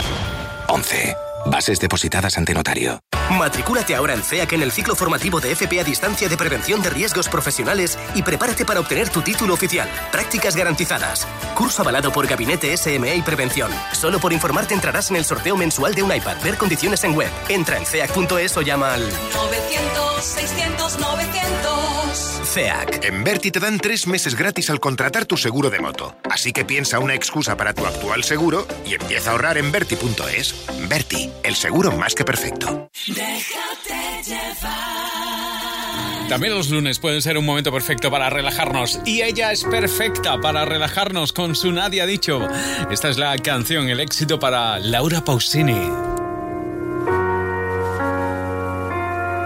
11. 0.69 1.13
Bases 1.45 1.79
depositadas 1.79 2.37
ante 2.37 2.53
notario. 2.53 2.99
Matricúlate 3.29 3.95
ahora 3.95 4.13
en 4.13 4.23
CEAC 4.23 4.53
en 4.53 4.61
el 4.61 4.71
ciclo 4.71 4.95
formativo 4.95 5.39
de 5.39 5.51
FP 5.51 5.79
a 5.79 5.83
distancia 5.83 6.29
de 6.29 6.37
prevención 6.37 6.81
de 6.81 6.89
riesgos 6.89 7.27
profesionales 7.27 7.97
y 8.13 8.21
prepárate 8.21 8.65
para 8.65 8.79
obtener 8.79 9.09
tu 9.09 9.21
título 9.21 9.53
oficial. 9.53 9.89
Prácticas 10.11 10.55
garantizadas. 10.55 11.27
Curso 11.55 11.81
avalado 11.81 12.11
por 12.11 12.27
Gabinete 12.27 12.75
SME 12.77 13.15
y 13.15 13.21
Prevención. 13.21 13.71
Solo 13.93 14.19
por 14.19 14.31
informarte 14.31 14.73
entrarás 14.73 15.09
en 15.09 15.17
el 15.17 15.25
sorteo 15.25 15.57
mensual 15.57 15.95
de 15.95 16.03
un 16.03 16.13
iPad. 16.13 16.37
Ver 16.43 16.57
condiciones 16.57 17.03
en 17.03 17.15
web. 17.15 17.31
Entra 17.49 17.77
en 17.77 17.85
ceac.es 17.85 18.57
o 18.57 18.61
llama 18.61 18.93
al 18.93 19.01
900 19.33 20.23
600 20.23 20.99
900 20.99 22.34
CEAC. 22.55 23.03
En 23.03 23.25
Berti 23.25 23.51
te 23.51 23.59
dan 23.59 23.77
tres 23.77 24.07
meses 24.07 24.33
gratis 24.33 24.69
al 24.69 24.79
contratar 24.79 25.25
tu 25.25 25.35
seguro 25.35 25.69
de 25.69 25.79
moto. 25.79 26.15
Así 26.31 26.53
que 26.53 26.63
piensa 26.63 26.99
una 26.99 27.13
excusa 27.13 27.57
para 27.57 27.73
tu 27.73 27.85
actual 27.85 28.23
seguro 28.23 28.65
y 28.85 28.93
empieza 28.93 29.29
a 29.29 29.33
ahorrar 29.33 29.57
en 29.57 29.73
Berti.es. 29.73 30.55
Berti, 30.87 31.29
el 31.43 31.55
seguro 31.55 31.91
más 31.91 32.15
que 32.15 32.23
perfecto. 32.23 32.89
Déjate 33.07 34.23
llevar. 34.23 36.29
También 36.29 36.55
los 36.55 36.69
lunes 36.69 36.97
pueden 36.97 37.21
ser 37.21 37.37
un 37.37 37.45
momento 37.45 37.73
perfecto 37.73 38.09
para 38.09 38.29
relajarnos. 38.29 39.01
Y 39.03 39.21
ella 39.21 39.51
es 39.51 39.65
perfecta 39.65 40.39
para 40.39 40.63
relajarnos 40.63 41.33
con 41.33 41.55
su 41.55 41.73
Nadie 41.73 42.01
ha 42.01 42.05
dicho. 42.05 42.47
Esta 42.89 43.09
es 43.09 43.17
la 43.17 43.37
canción, 43.37 43.89
el 43.89 43.99
éxito 43.99 44.39
para 44.39 44.79
Laura 44.79 45.25
Pausini. 45.25 45.89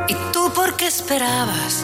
¿Y 0.07 0.13
tú 0.31 0.53
por 0.53 0.77
qué 0.77 0.85
esperabas 0.85 1.83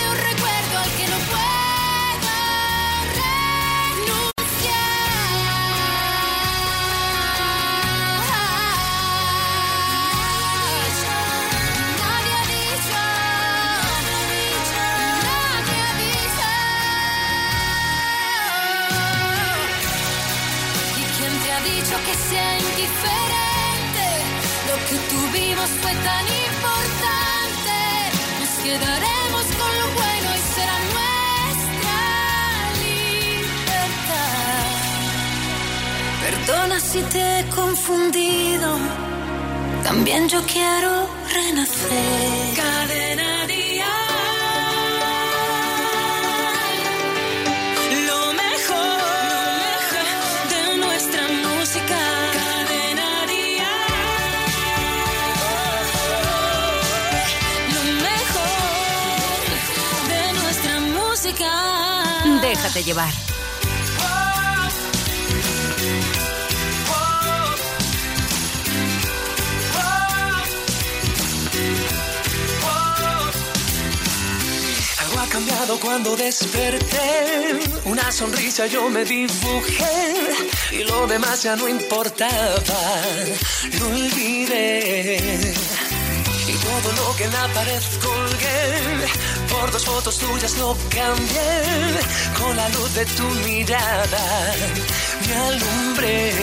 sea 22.81 23.21
indiferente? 23.91 24.07
Lo 24.69 24.75
que 24.87 24.97
tuvimos 25.13 25.69
fue 25.81 25.93
tan 26.09 26.25
importante. 26.47 27.79
Nos 28.39 28.53
quedaremos 28.65 29.45
con 29.59 29.71
lo 29.79 29.87
bueno 29.99 30.29
y 30.35 30.41
será 30.55 30.77
nuestra 30.95 31.99
libertad. 32.85 34.23
Perdona 36.25 36.79
si 36.79 37.01
te 37.13 37.39
he 37.39 37.43
confundido. 37.49 38.69
También 39.83 40.29
yo 40.29 40.41
quiero 40.45 41.09
renacer. 41.33 42.55
Cadena 42.55 43.40
Déjate 62.61 62.83
llevar. 62.83 63.11
Cambiado 75.31 75.79
cuando 75.79 76.17
desperté. 76.17 77.57
Una 77.85 78.11
sonrisa 78.11 78.67
yo 78.67 78.89
me 78.89 79.05
dibujé. 79.05 80.35
Y 80.73 80.83
lo 80.83 81.07
demás 81.07 81.41
ya 81.43 81.55
no 81.55 81.69
importaba. 81.69 83.01
Lo 83.79 83.87
olvidé. 83.87 85.53
Y 86.51 86.55
todo 86.55 86.91
lo 86.99 87.15
que 87.15 87.23
en 87.23 87.31
la 87.31 87.47
pared 87.53 87.83
colgué. 88.03 88.61
Por 89.51 89.71
dos 89.71 89.85
fotos 89.85 90.17
tuyas 90.17 90.57
lo 90.57 90.75
cambié. 90.89 91.51
Con 92.39 92.55
la 92.57 92.67
luz 92.69 92.93
de 92.93 93.05
tu 93.05 93.23
mirada 93.47 94.25
me 95.27 95.35
alumbré. 95.49 96.33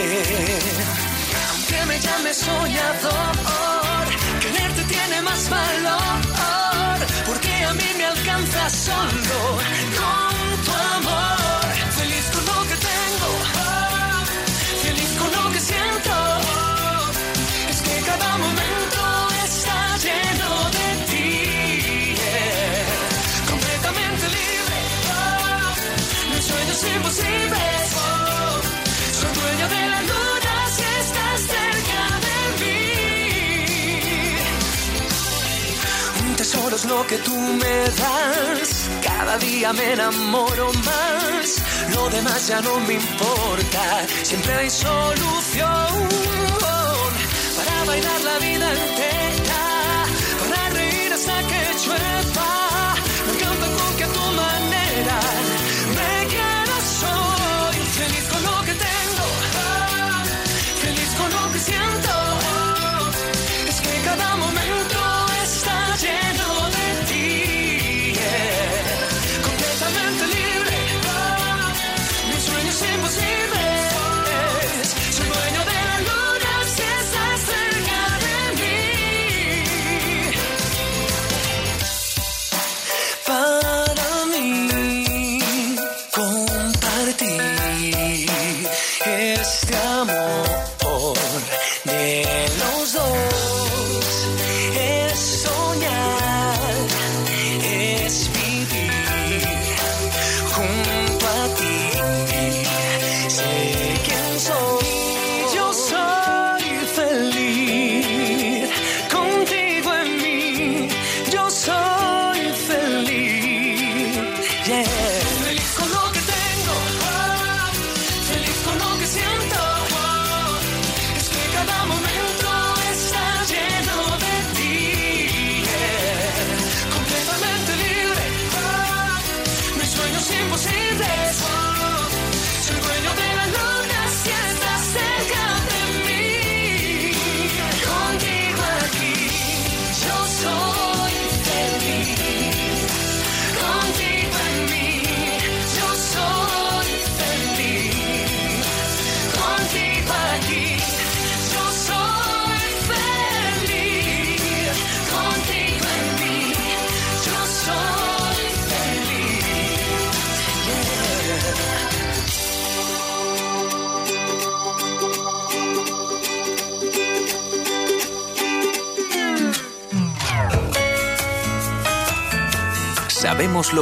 Aunque 1.51 1.79
me 1.89 2.01
llames 2.01 2.37
soñador, 2.39 4.07
quererte 4.41 4.83
tiene 4.95 5.21
más 5.23 5.51
valor. 5.51 6.99
Porque 7.27 7.53
a 7.65 7.73
mí 7.75 7.89
me 7.99 8.05
alcanza 8.07 8.71
solo 8.71 9.39
con 9.99 10.38
lo 36.89 37.07
que 37.07 37.19
tú 37.19 37.37
me 37.37 37.77
das. 38.03 38.89
Cada 39.03 39.39
día 39.39 39.73
me 39.73 39.93
enamoro 39.93 40.73
más. 40.73 41.63
Lo 41.95 42.09
demás 42.09 42.49
ya 42.49 42.61
no 42.63 42.81
me 42.81 42.95
importa. 42.95 44.07
Siempre 44.23 44.53
hay 44.55 44.71
solución 44.71 46.09
para 47.57 47.85
bailar 47.85 48.21
la 48.23 48.39
vida 48.39 48.73
entera. 48.73 49.28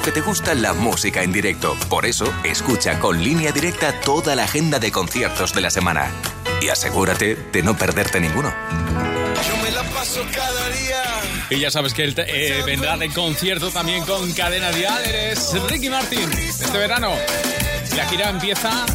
Que 0.06 0.12
te 0.12 0.20
gusta 0.20 0.54
la 0.54 0.72
música 0.72 1.24
en 1.24 1.32
directo. 1.32 1.76
Por 1.88 2.06
eso, 2.06 2.32
escucha 2.44 3.00
con 3.00 3.24
línea 3.24 3.50
directa 3.50 4.00
toda 4.02 4.36
la 4.36 4.44
agenda 4.44 4.78
de 4.78 4.92
conciertos 4.92 5.52
de 5.52 5.60
la 5.60 5.68
semana. 5.68 6.12
Y 6.62 6.68
asegúrate 6.68 7.34
de 7.34 7.62
no 7.64 7.76
perderte 7.76 8.20
ninguno. 8.20 8.54
Yo 9.48 9.56
me 9.64 9.72
la 9.72 9.82
paso 9.82 10.20
cada 10.32 10.68
día. 10.68 11.02
Y 11.50 11.58
ya 11.58 11.72
sabes 11.72 11.92
que 11.92 12.04
él 12.04 12.14
eh, 12.18 12.62
vendrá 12.64 12.96
de 12.96 13.08
concierto 13.08 13.72
también 13.72 14.04
con 14.04 14.32
Cadena 14.32 14.70
Dial. 14.70 15.04
Eres 15.06 15.52
Ricky 15.68 15.90
Martin 15.90 16.30
este 16.34 16.78
verano. 16.78 17.10
La 17.96 18.06
gira 18.06 18.30
empieza 18.30 18.86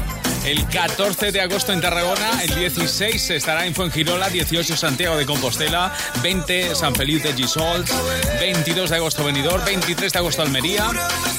el 0.45 0.67
14 0.67 1.31
de 1.31 1.41
agosto 1.41 1.71
en 1.71 1.81
Tarragona, 1.81 2.41
el 2.43 2.55
16 2.55 3.29
estará 3.31 3.65
en 3.65 3.75
Fuengirola, 3.75 4.29
18 4.29 4.75
Santiago 4.75 5.15
de 5.15 5.25
Compostela, 5.25 5.93
20 6.23 6.75
San 6.75 6.95
Felipe 6.95 7.27
de 7.29 7.33
Gisols, 7.35 7.91
22 8.39 8.89
de 8.89 8.95
agosto 8.95 9.23
Benidorm, 9.23 9.63
23 9.63 10.11
de 10.11 10.19
agosto 10.19 10.41
Almería, 10.41 10.89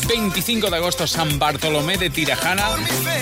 25 0.08 0.70
de 0.70 0.76
agosto 0.76 1.06
San 1.06 1.38
Bartolomé 1.38 1.98
de 1.98 2.10
Tirajana, 2.10 2.68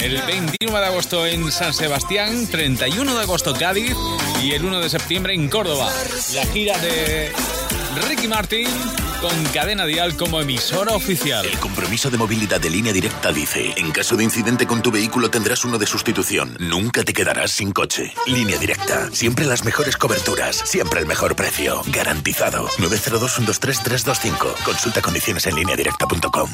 el 0.01 0.21
21 0.23 0.79
de 0.79 0.87
agosto 0.87 1.27
en 1.27 1.51
San 1.51 1.73
Sebastián, 1.73 2.47
31 2.47 3.15
de 3.15 3.21
agosto 3.21 3.55
Cádiz 3.55 3.97
y 4.43 4.53
el 4.53 4.65
1 4.65 4.81
de 4.81 4.91
septiembre 4.91 5.35
en 5.35 5.49
Córdoba. 5.49 5.91
La 6.35 6.45
gira 6.47 6.79
de 6.79 7.33
Ricky 8.07 8.29
Martin 8.29 8.69
con 9.21 9.45
Cadena 9.47 9.85
Dial 9.85 10.17
como 10.17 10.41
emisora 10.41 10.95
oficial. 10.95 11.45
El 11.45 11.59
compromiso 11.59 12.11
de 12.11 12.19
movilidad 12.19 12.61
de 12.61 12.71
línea 12.71 12.93
directa 12.93 13.33
dice, 13.33 13.75
en 13.77 13.91
caso 13.91 14.17
de 14.17 14.25
incidente 14.25 14.67
con 14.67 14.83
tu 14.83 14.91
vehículo 14.91 15.31
tendrás 15.31 15.65
uno 15.65 15.79
de 15.79 15.87
sustitución. 15.87 16.57
Nunca 16.59 17.05
te 17.05 17.13
quedarás 17.13 17.51
sin 17.51 17.73
coche. 17.73 18.15
Línea 18.27 18.59
directa. 18.59 19.11
Siempre 19.13 19.45
las 19.47 19.65
mejores 19.65 19.97
coberturas. 19.97 20.57
Siempre 20.57 21.01
el 21.01 21.07
mejor 21.07 21.37
precio. 21.37 21.83
Garantizado. 21.87 22.69
902-123-325. 22.79 24.65
Consulta 24.65 25.03
condiciones 25.03 25.47
en 25.47 25.57
lineadirecta.com. 25.57 26.51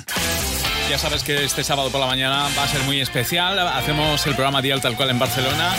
Ya 0.90 0.98
sabes 0.98 1.22
que 1.22 1.44
este 1.44 1.64
sábado 1.64 1.90
por 1.90 2.00
la 2.00 2.06
mañana 2.06 2.48
va 2.56 2.64
a 2.64 2.68
ser 2.68 2.82
muy 2.82 3.00
especial. 3.00 3.58
Hacemos 3.58 4.26
el 4.26 4.34
programa 4.34 4.62
Dial 4.62 4.80
tal 4.80 4.96
cual 4.96 5.10
en 5.10 5.18
Barcelona, 5.18 5.74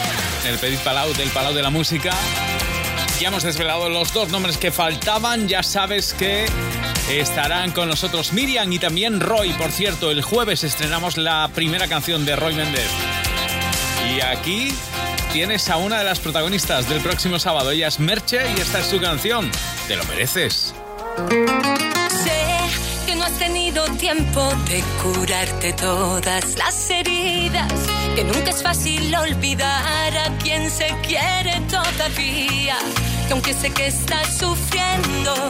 en 0.46 0.52
el 0.52 0.60
Petit 0.60 0.80
Palau 0.80 1.14
del 1.14 1.30
Palau 1.30 1.54
de 1.54 1.62
la 1.62 1.70
Música. 1.70 2.14
Ya 3.20 3.30
hemos 3.30 3.42
desvelado 3.42 3.90
los 3.90 4.14
dos 4.14 4.30
nombres 4.30 4.58
que 4.58 4.72
faltaban. 4.72 5.48
Ya 5.48 5.64
sabes 5.64 6.14
que 6.14 6.46
estarán 7.10 7.72
con 7.72 7.88
nosotros 7.88 8.34
Miriam 8.34 8.72
y 8.72 8.80
también 8.80 9.20
Roy. 9.20 9.54
Por 9.54 9.72
cierto, 9.72 10.12
el 10.12 10.22
jueves 10.22 10.64
estrenamos 10.64 11.18
la 11.18 11.50
primera 11.54 11.88
canción 11.88 12.26
de 12.26 12.36
Roy 12.36 12.54
Méndez. 12.54 12.90
Y 14.16 14.22
aquí 14.22 14.74
tienes 15.32 15.70
a 15.70 15.78
una 15.78 16.00
de 16.00 16.04
las 16.04 16.20
protagonistas 16.20 16.90
del 16.90 17.02
próximo 17.02 17.40
sábado. 17.40 17.72
Ella 17.72 17.88
es 17.88 18.00
Merche 18.00 18.40
y 18.56 18.60
esta 18.60 18.80
es 18.80 18.88
su 18.88 19.00
canción. 19.00 19.50
Te 19.88 19.96
lo 19.96 20.04
mereces. 20.06 20.74
Sé 22.24 22.46
que 23.06 23.16
no 23.16 23.24
has 23.24 23.40
tenido 23.40 23.86
tiempo 23.98 24.54
de 24.70 24.84
curarte 25.02 25.74
todas 25.74 26.58
las 26.58 26.90
heridas, 26.90 27.72
que 28.16 28.24
nunca 28.24 28.50
es 28.50 28.62
fácil 28.62 29.16
olvidar 29.16 30.18
a 30.18 30.38
quien 30.38 30.70
se 30.70 30.88
quiere 31.06 31.62
todavía, 31.70 32.78
que 33.28 33.34
aunque 33.34 33.54
sé 33.54 33.70
que 33.72 33.88
estás 33.88 34.38
sufriendo, 34.38 35.50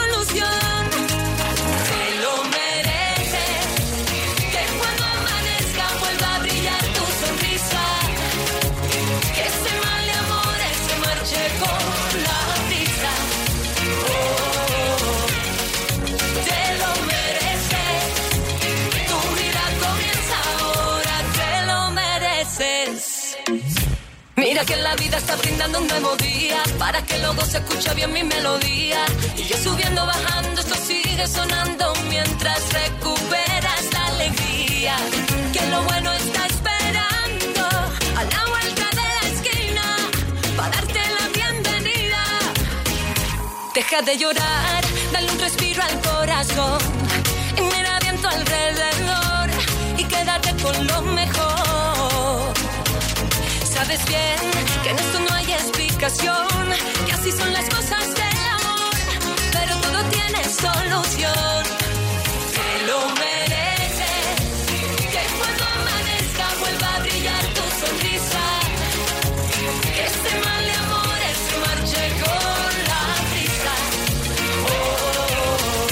Mira 24.37 24.63
que 24.65 24.77
la 24.77 24.95
vida 24.95 25.17
está 25.17 25.35
brindando 25.35 25.79
un 25.81 25.87
nuevo 25.87 26.15
día 26.15 26.63
para 26.79 27.05
que 27.05 27.17
luego 27.19 27.41
se 27.45 27.57
escuche 27.57 27.93
bien 27.93 28.13
mi 28.13 28.23
melodía. 28.23 29.05
Y 29.37 29.43
yo 29.43 29.57
subiendo, 29.57 30.05
bajando, 30.05 30.61
esto 30.61 30.75
sigue 30.75 31.27
sonando 31.27 31.93
mientras 32.09 32.61
recuperas 32.71 33.83
la 33.93 34.05
alegría. 34.07 34.95
Que 35.51 35.65
lo 35.67 35.83
bueno 35.83 36.13
está 36.13 36.45
esperando 36.47 37.63
a 38.19 38.23
la 38.23 38.45
vuelta 38.53 38.87
de 38.99 39.07
la 39.17 39.23
esquina 39.33 39.85
para 40.55 40.69
darte 40.69 41.01
la 41.17 41.27
bienvenida. 41.39 42.23
Deja 43.75 44.01
de 44.01 44.17
llorar, 44.17 44.83
dale 45.11 45.31
un 45.31 45.39
respiro 45.39 45.83
al 45.83 46.01
corazón. 46.01 46.79
Y 47.57 47.61
mira 47.61 47.99
bien 47.99 48.17
alrededor 48.25 49.49
y 49.97 50.03
quédate 50.05 50.55
con 50.63 50.87
lo 50.87 51.01
mejor. 51.01 51.70
Sabes 53.81 54.05
bien 54.05 54.37
que 54.83 54.89
en 54.91 54.99
esto 54.99 55.19
no 55.27 55.33
hay 55.35 55.53
explicación, 55.53 56.47
que 57.07 57.13
así 57.13 57.31
son 57.31 57.51
las 57.51 57.67
cosas 57.67 58.13
del 58.13 58.39
amor, 58.59 58.93
pero 59.51 59.75
todo 59.77 60.03
tiene 60.11 60.43
solución. 60.43 61.63
Te 62.57 62.85
lo 62.85 62.99
mereces, 63.23 64.37
que 65.13 65.21
cuando 65.35 65.63
amanezca 65.79 66.45
vuelva 66.59 66.95
a 66.95 66.99
brillar 66.99 67.43
tu 67.57 67.65
sonrisa, 67.81 68.45
que 69.95 70.03
este 70.11 70.31
mal 70.45 70.63
de 70.63 70.73
amores 70.85 71.35
se 71.47 71.55
marche 71.65 72.03
con 72.21 72.71
la 72.91 73.03
brisa. 73.31 73.75
Oh, 74.69 75.87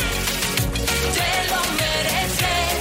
te 1.18 1.32
lo 1.52 1.62
mereces, 1.82 2.72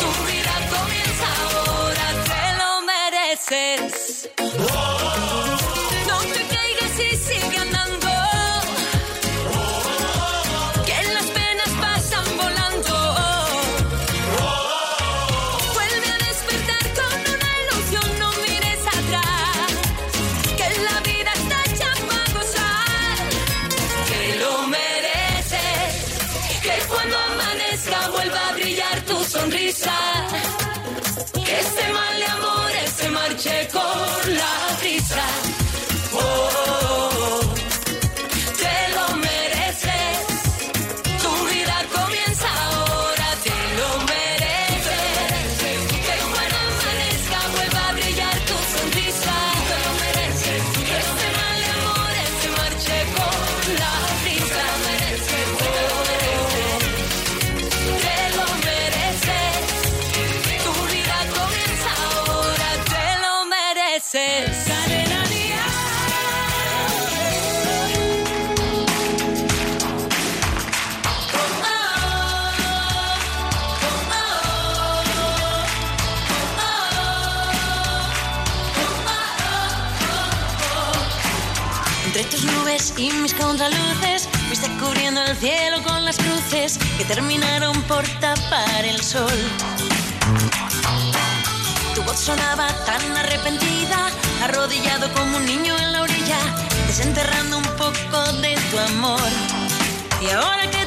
tu 0.00 0.08
vida 0.30 0.54
comienza 0.74 1.26
ahora, 1.48 2.06
te 2.28 2.42
lo 2.60 2.70
mereces. 2.82 4.01
al 85.32 85.38
cielo 85.38 85.82
con 85.82 86.04
las 86.04 86.18
cruces 86.18 86.78
que 86.98 87.04
terminaron 87.06 87.80
por 87.84 88.06
tapar 88.20 88.84
el 88.84 89.00
sol. 89.02 89.32
Tu 91.94 92.02
voz 92.02 92.18
sonaba 92.18 92.68
tan 92.84 93.16
arrepentida, 93.16 94.10
arrodillado 94.42 95.10
como 95.14 95.38
un 95.38 95.46
niño 95.46 95.74
en 95.78 95.92
la 95.92 96.02
orilla, 96.02 96.38
desenterrando 96.86 97.56
un 97.56 97.70
poco 97.78 98.32
de 98.42 98.56
tu 98.70 98.78
amor. 98.78 99.30
Y 100.20 100.28
ahora 100.30 100.70
que 100.70 100.81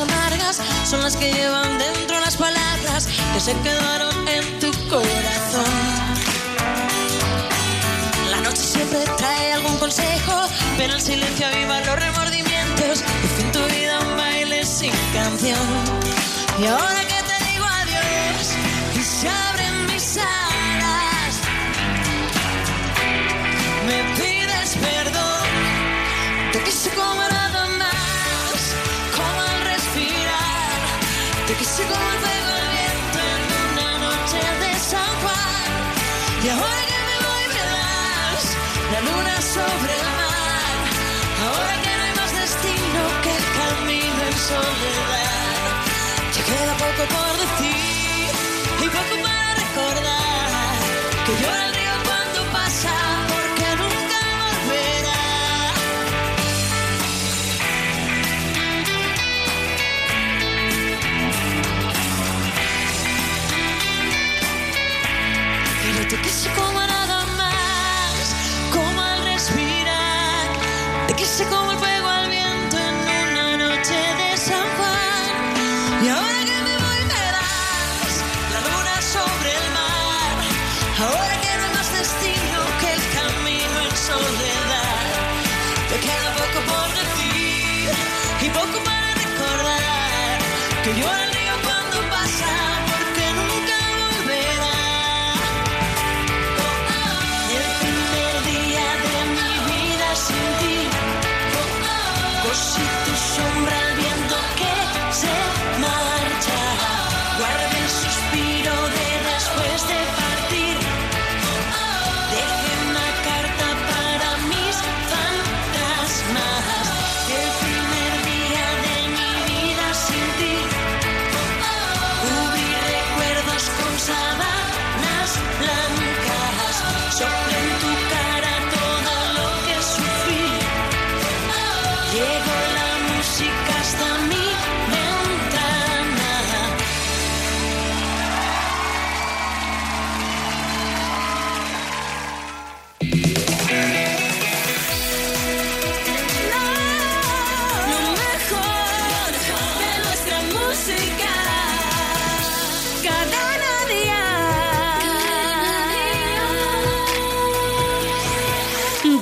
amargas 0.00 0.60
son 0.84 1.02
las 1.02 1.16
que 1.16 1.32
llevan 1.32 1.78
dentro 1.78 2.20
las 2.20 2.36
palabras 2.36 3.08
que 3.32 3.40
se 3.40 3.52
quedaron 3.60 4.28
en 4.28 4.58
tu 4.60 4.70
corazón. 4.88 5.64
La 8.30 8.40
noche 8.40 8.62
siempre 8.62 9.00
trae 9.16 9.52
algún 9.54 9.76
consejo, 9.78 10.48
pero 10.76 10.94
el 10.94 11.00
silencio 11.00 11.46
aviva 11.46 11.80
los 11.80 11.96
remordimientos. 11.96 13.02
Por 13.02 13.30
fin 13.36 13.52
tu 13.52 13.60
vida 13.74 13.98
un 14.00 14.16
baile 14.16 14.66
sin 14.66 14.92
canción. 15.14 15.66
Y 16.60 16.66
ahora 16.66 17.00
que 17.08 17.15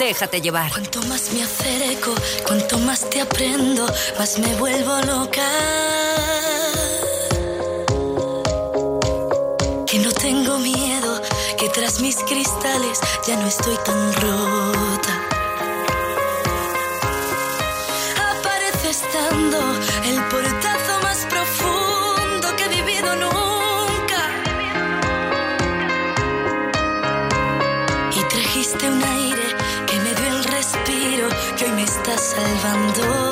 Déjate 0.07 0.43
llevar. 0.43 0.71
Cuanto 0.71 1.01
más 1.05 1.33
me 1.33 1.43
acerco, 1.43 2.15
cuanto 2.47 2.77
más 2.81 3.09
te 3.09 3.23
aprendo, 3.23 3.87
más 4.19 4.39
me 4.39 4.55
vuelvo 4.57 5.01
loca. 5.01 5.49
Que 9.87 9.99
no 10.01 10.13
tengo 10.13 10.59
miedo, 10.59 11.23
que 11.57 11.71
tras 11.71 12.01
mis 12.01 12.17
cristales 12.17 13.01
ya 13.27 13.37
no 13.39 13.47
estoy 13.47 13.77
tan 13.83 14.13
rota. 14.13 14.84
Salvando 32.45 33.24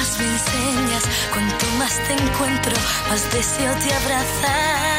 más 0.00 0.18
me 0.18 0.24
enseñas, 0.24 1.04
cuanto 1.30 1.66
más 1.78 1.94
te 2.06 2.12
encuentro, 2.14 2.72
más 3.10 3.22
deseo 3.32 3.72
te 3.82 3.92
abrazar. 4.00 4.90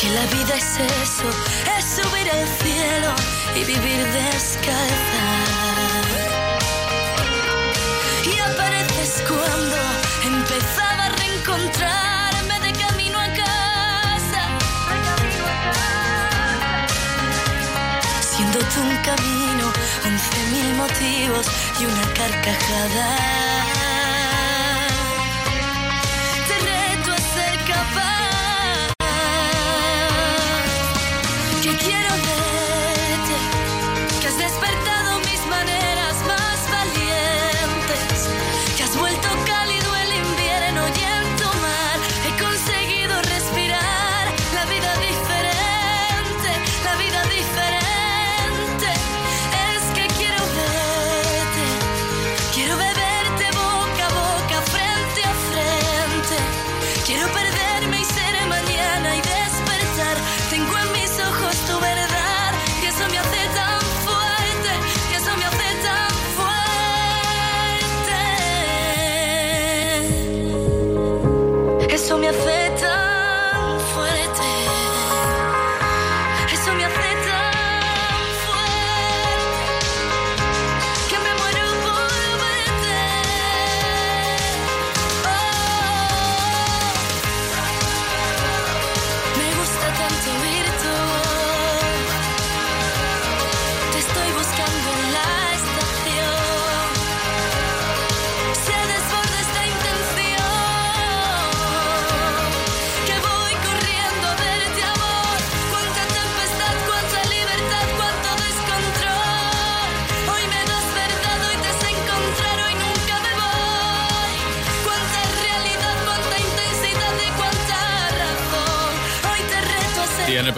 Que 0.00 0.08
la 0.18 0.24
vida 0.36 0.54
es 0.62 0.70
eso, 1.04 1.28
es 1.76 1.84
subir 1.96 2.26
al 2.36 2.46
cielo 2.62 3.10
y 3.56 3.64
vivir 3.72 4.00
descalza. 4.20 5.24
Y 8.32 8.38
apareces 8.50 9.22
cuando 9.28 9.78
empezaba 10.32 11.04
a 11.04 11.10
reencontrarme 11.20 12.56
de 12.66 12.72
camino 12.84 13.18
a 13.18 13.28
casa. 13.44 14.42
Siendo 18.30 18.58
tú 18.72 18.80
un 18.80 18.96
camino, 19.08 19.48
mil 20.04 20.17
motivos 20.78 21.46
y 21.80 21.84
una 21.86 22.14
carcajada. 22.14 23.77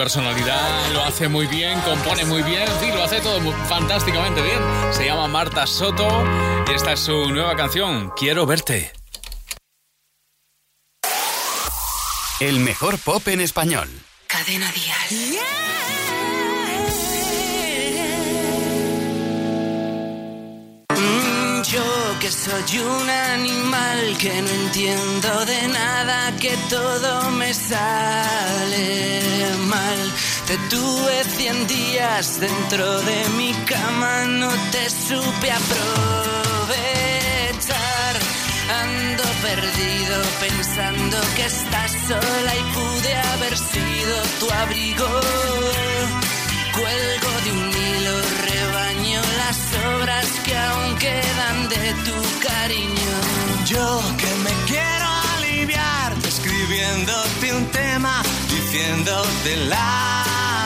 Personalidad, 0.05 0.91
lo 0.93 1.03
hace 1.03 1.27
muy 1.27 1.45
bien, 1.45 1.79
compone 1.81 2.25
muy 2.25 2.41
bien, 2.41 2.63
en 2.63 2.79
fin, 2.79 2.95
lo 2.95 3.03
hace 3.03 3.21
todo 3.21 3.39
muy- 3.39 3.53
fantásticamente 3.69 4.41
bien. 4.41 4.57
Se 4.91 5.05
llama 5.05 5.27
Marta 5.27 5.67
Soto 5.67 6.07
y 6.67 6.73
esta 6.73 6.93
es 6.93 7.01
su 7.01 7.29
nueva 7.29 7.55
canción, 7.55 8.11
Quiero 8.17 8.47
verte. 8.47 8.91
El 12.39 12.59
mejor 12.61 12.97
pop 12.97 13.27
en 13.27 13.41
español. 13.41 13.87
Cadena 14.25 14.71
Dial. 14.71 14.97
Mm, 15.11 16.00
Yo 21.71 22.19
que 22.19 22.29
soy 22.29 22.79
un 22.79 23.09
animal 23.09 24.17
que 24.17 24.41
no 24.41 24.49
entiendo 24.49 25.45
de 25.45 25.69
nada, 25.69 26.35
que 26.35 26.53
todo 26.69 27.31
me 27.31 27.53
sale 27.53 29.21
mal. 29.67 30.11
Te 30.47 30.57
tuve 30.69 31.23
cien 31.23 31.65
días 31.67 32.41
dentro 32.41 33.01
de 33.03 33.29
mi 33.37 33.53
cama, 33.65 34.25
no 34.25 34.49
te 34.73 34.89
supe 34.89 35.49
aprovechar. 35.49 36.73
Ando 38.83 39.23
perdido 39.41 40.21
pensando 40.41 41.17
que 41.37 41.45
estás 41.45 41.91
sola 42.05 42.53
y 42.53 42.63
pude 42.73 43.15
haber 43.15 43.57
sido 43.57 44.21
tu 44.41 44.51
abrigo. 44.51 46.20
Cuelgo 46.73 47.31
de 47.45 47.51
un 47.51 47.69
hilo, 47.69 48.15
rebaño 48.47 49.21
las 49.37 49.59
obras 49.95 50.27
que 50.45 50.57
aún 50.57 50.97
quedan 50.97 51.69
de 51.69 51.93
tu 52.05 52.17
cariño. 52.47 53.13
Yo 53.65 54.01
que 54.17 54.31
me 54.43 54.53
quiero 54.67 55.05
aliviar 55.35 56.13
escribiéndote 56.27 57.53
un 57.53 57.65
tema, 57.67 58.21
diciéndote 58.49 59.55
la 59.67 60.60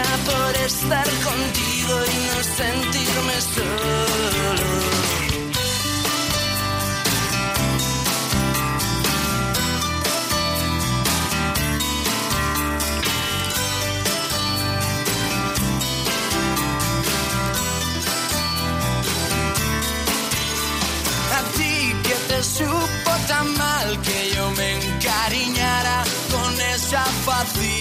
por 0.00 0.56
estar 0.64 1.04
contigo 1.04 1.94
y 2.06 2.18
no 2.26 2.42
sentirme 2.42 3.40
solo. 3.54 4.72
A 21.36 21.42
ti 21.56 21.94
que 22.02 22.14
te 22.28 22.42
supo 22.42 23.10
tan 23.28 23.56
mal 23.58 24.00
que 24.00 24.32
yo 24.34 24.50
me 24.52 24.72
encariñara 24.72 26.04
con 26.30 26.60
esa 26.60 27.04
facilidad 27.26 27.71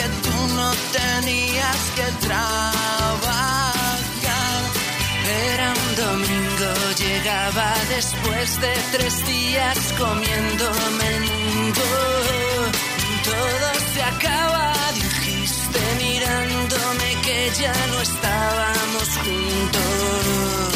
que 0.00 0.08
tú 0.26 0.36
no 0.54 0.70
tenías 0.92 1.80
que 1.96 2.26
trabajar. 2.26 3.98
Era 5.52 5.66
un 5.84 5.90
domingo, 6.04 6.70
llegaba 7.04 7.68
después 7.96 8.60
de 8.60 8.72
tres 8.92 9.26
días 9.26 9.78
comiendo 9.98 10.64
menudo. 11.02 11.86
Todo 13.30 13.68
se 13.92 14.02
acaba, 14.02 14.72
dijiste 14.94 15.80
mirándome 15.98 17.08
que 17.26 17.38
ya 17.60 17.76
no 17.92 18.00
estábamos 18.00 19.08
juntos. 19.24 20.70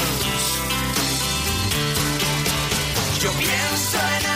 Yo 3.22 3.30
pienso 3.32 3.98
en 4.18 4.33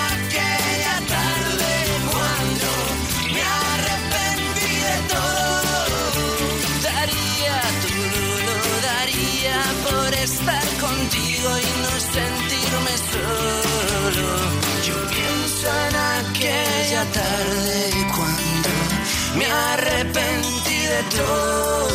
arrepentí 19.72 20.80
de 20.94 21.02
todo. 21.16 21.88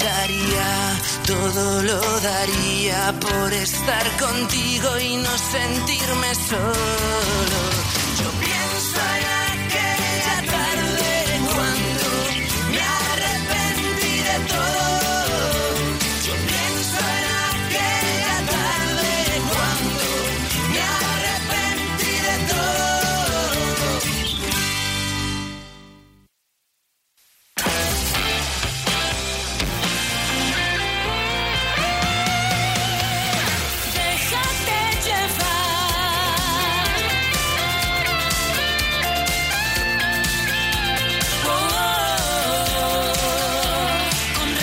Daría, 0.00 0.70
todo 1.26 1.82
lo 1.82 2.00
daría 2.20 3.14
por 3.20 3.52
estar 3.52 4.06
contigo 4.18 4.98
y 4.98 5.16
no 5.16 5.38
sentirme 5.38 6.34
solo. 6.34 7.73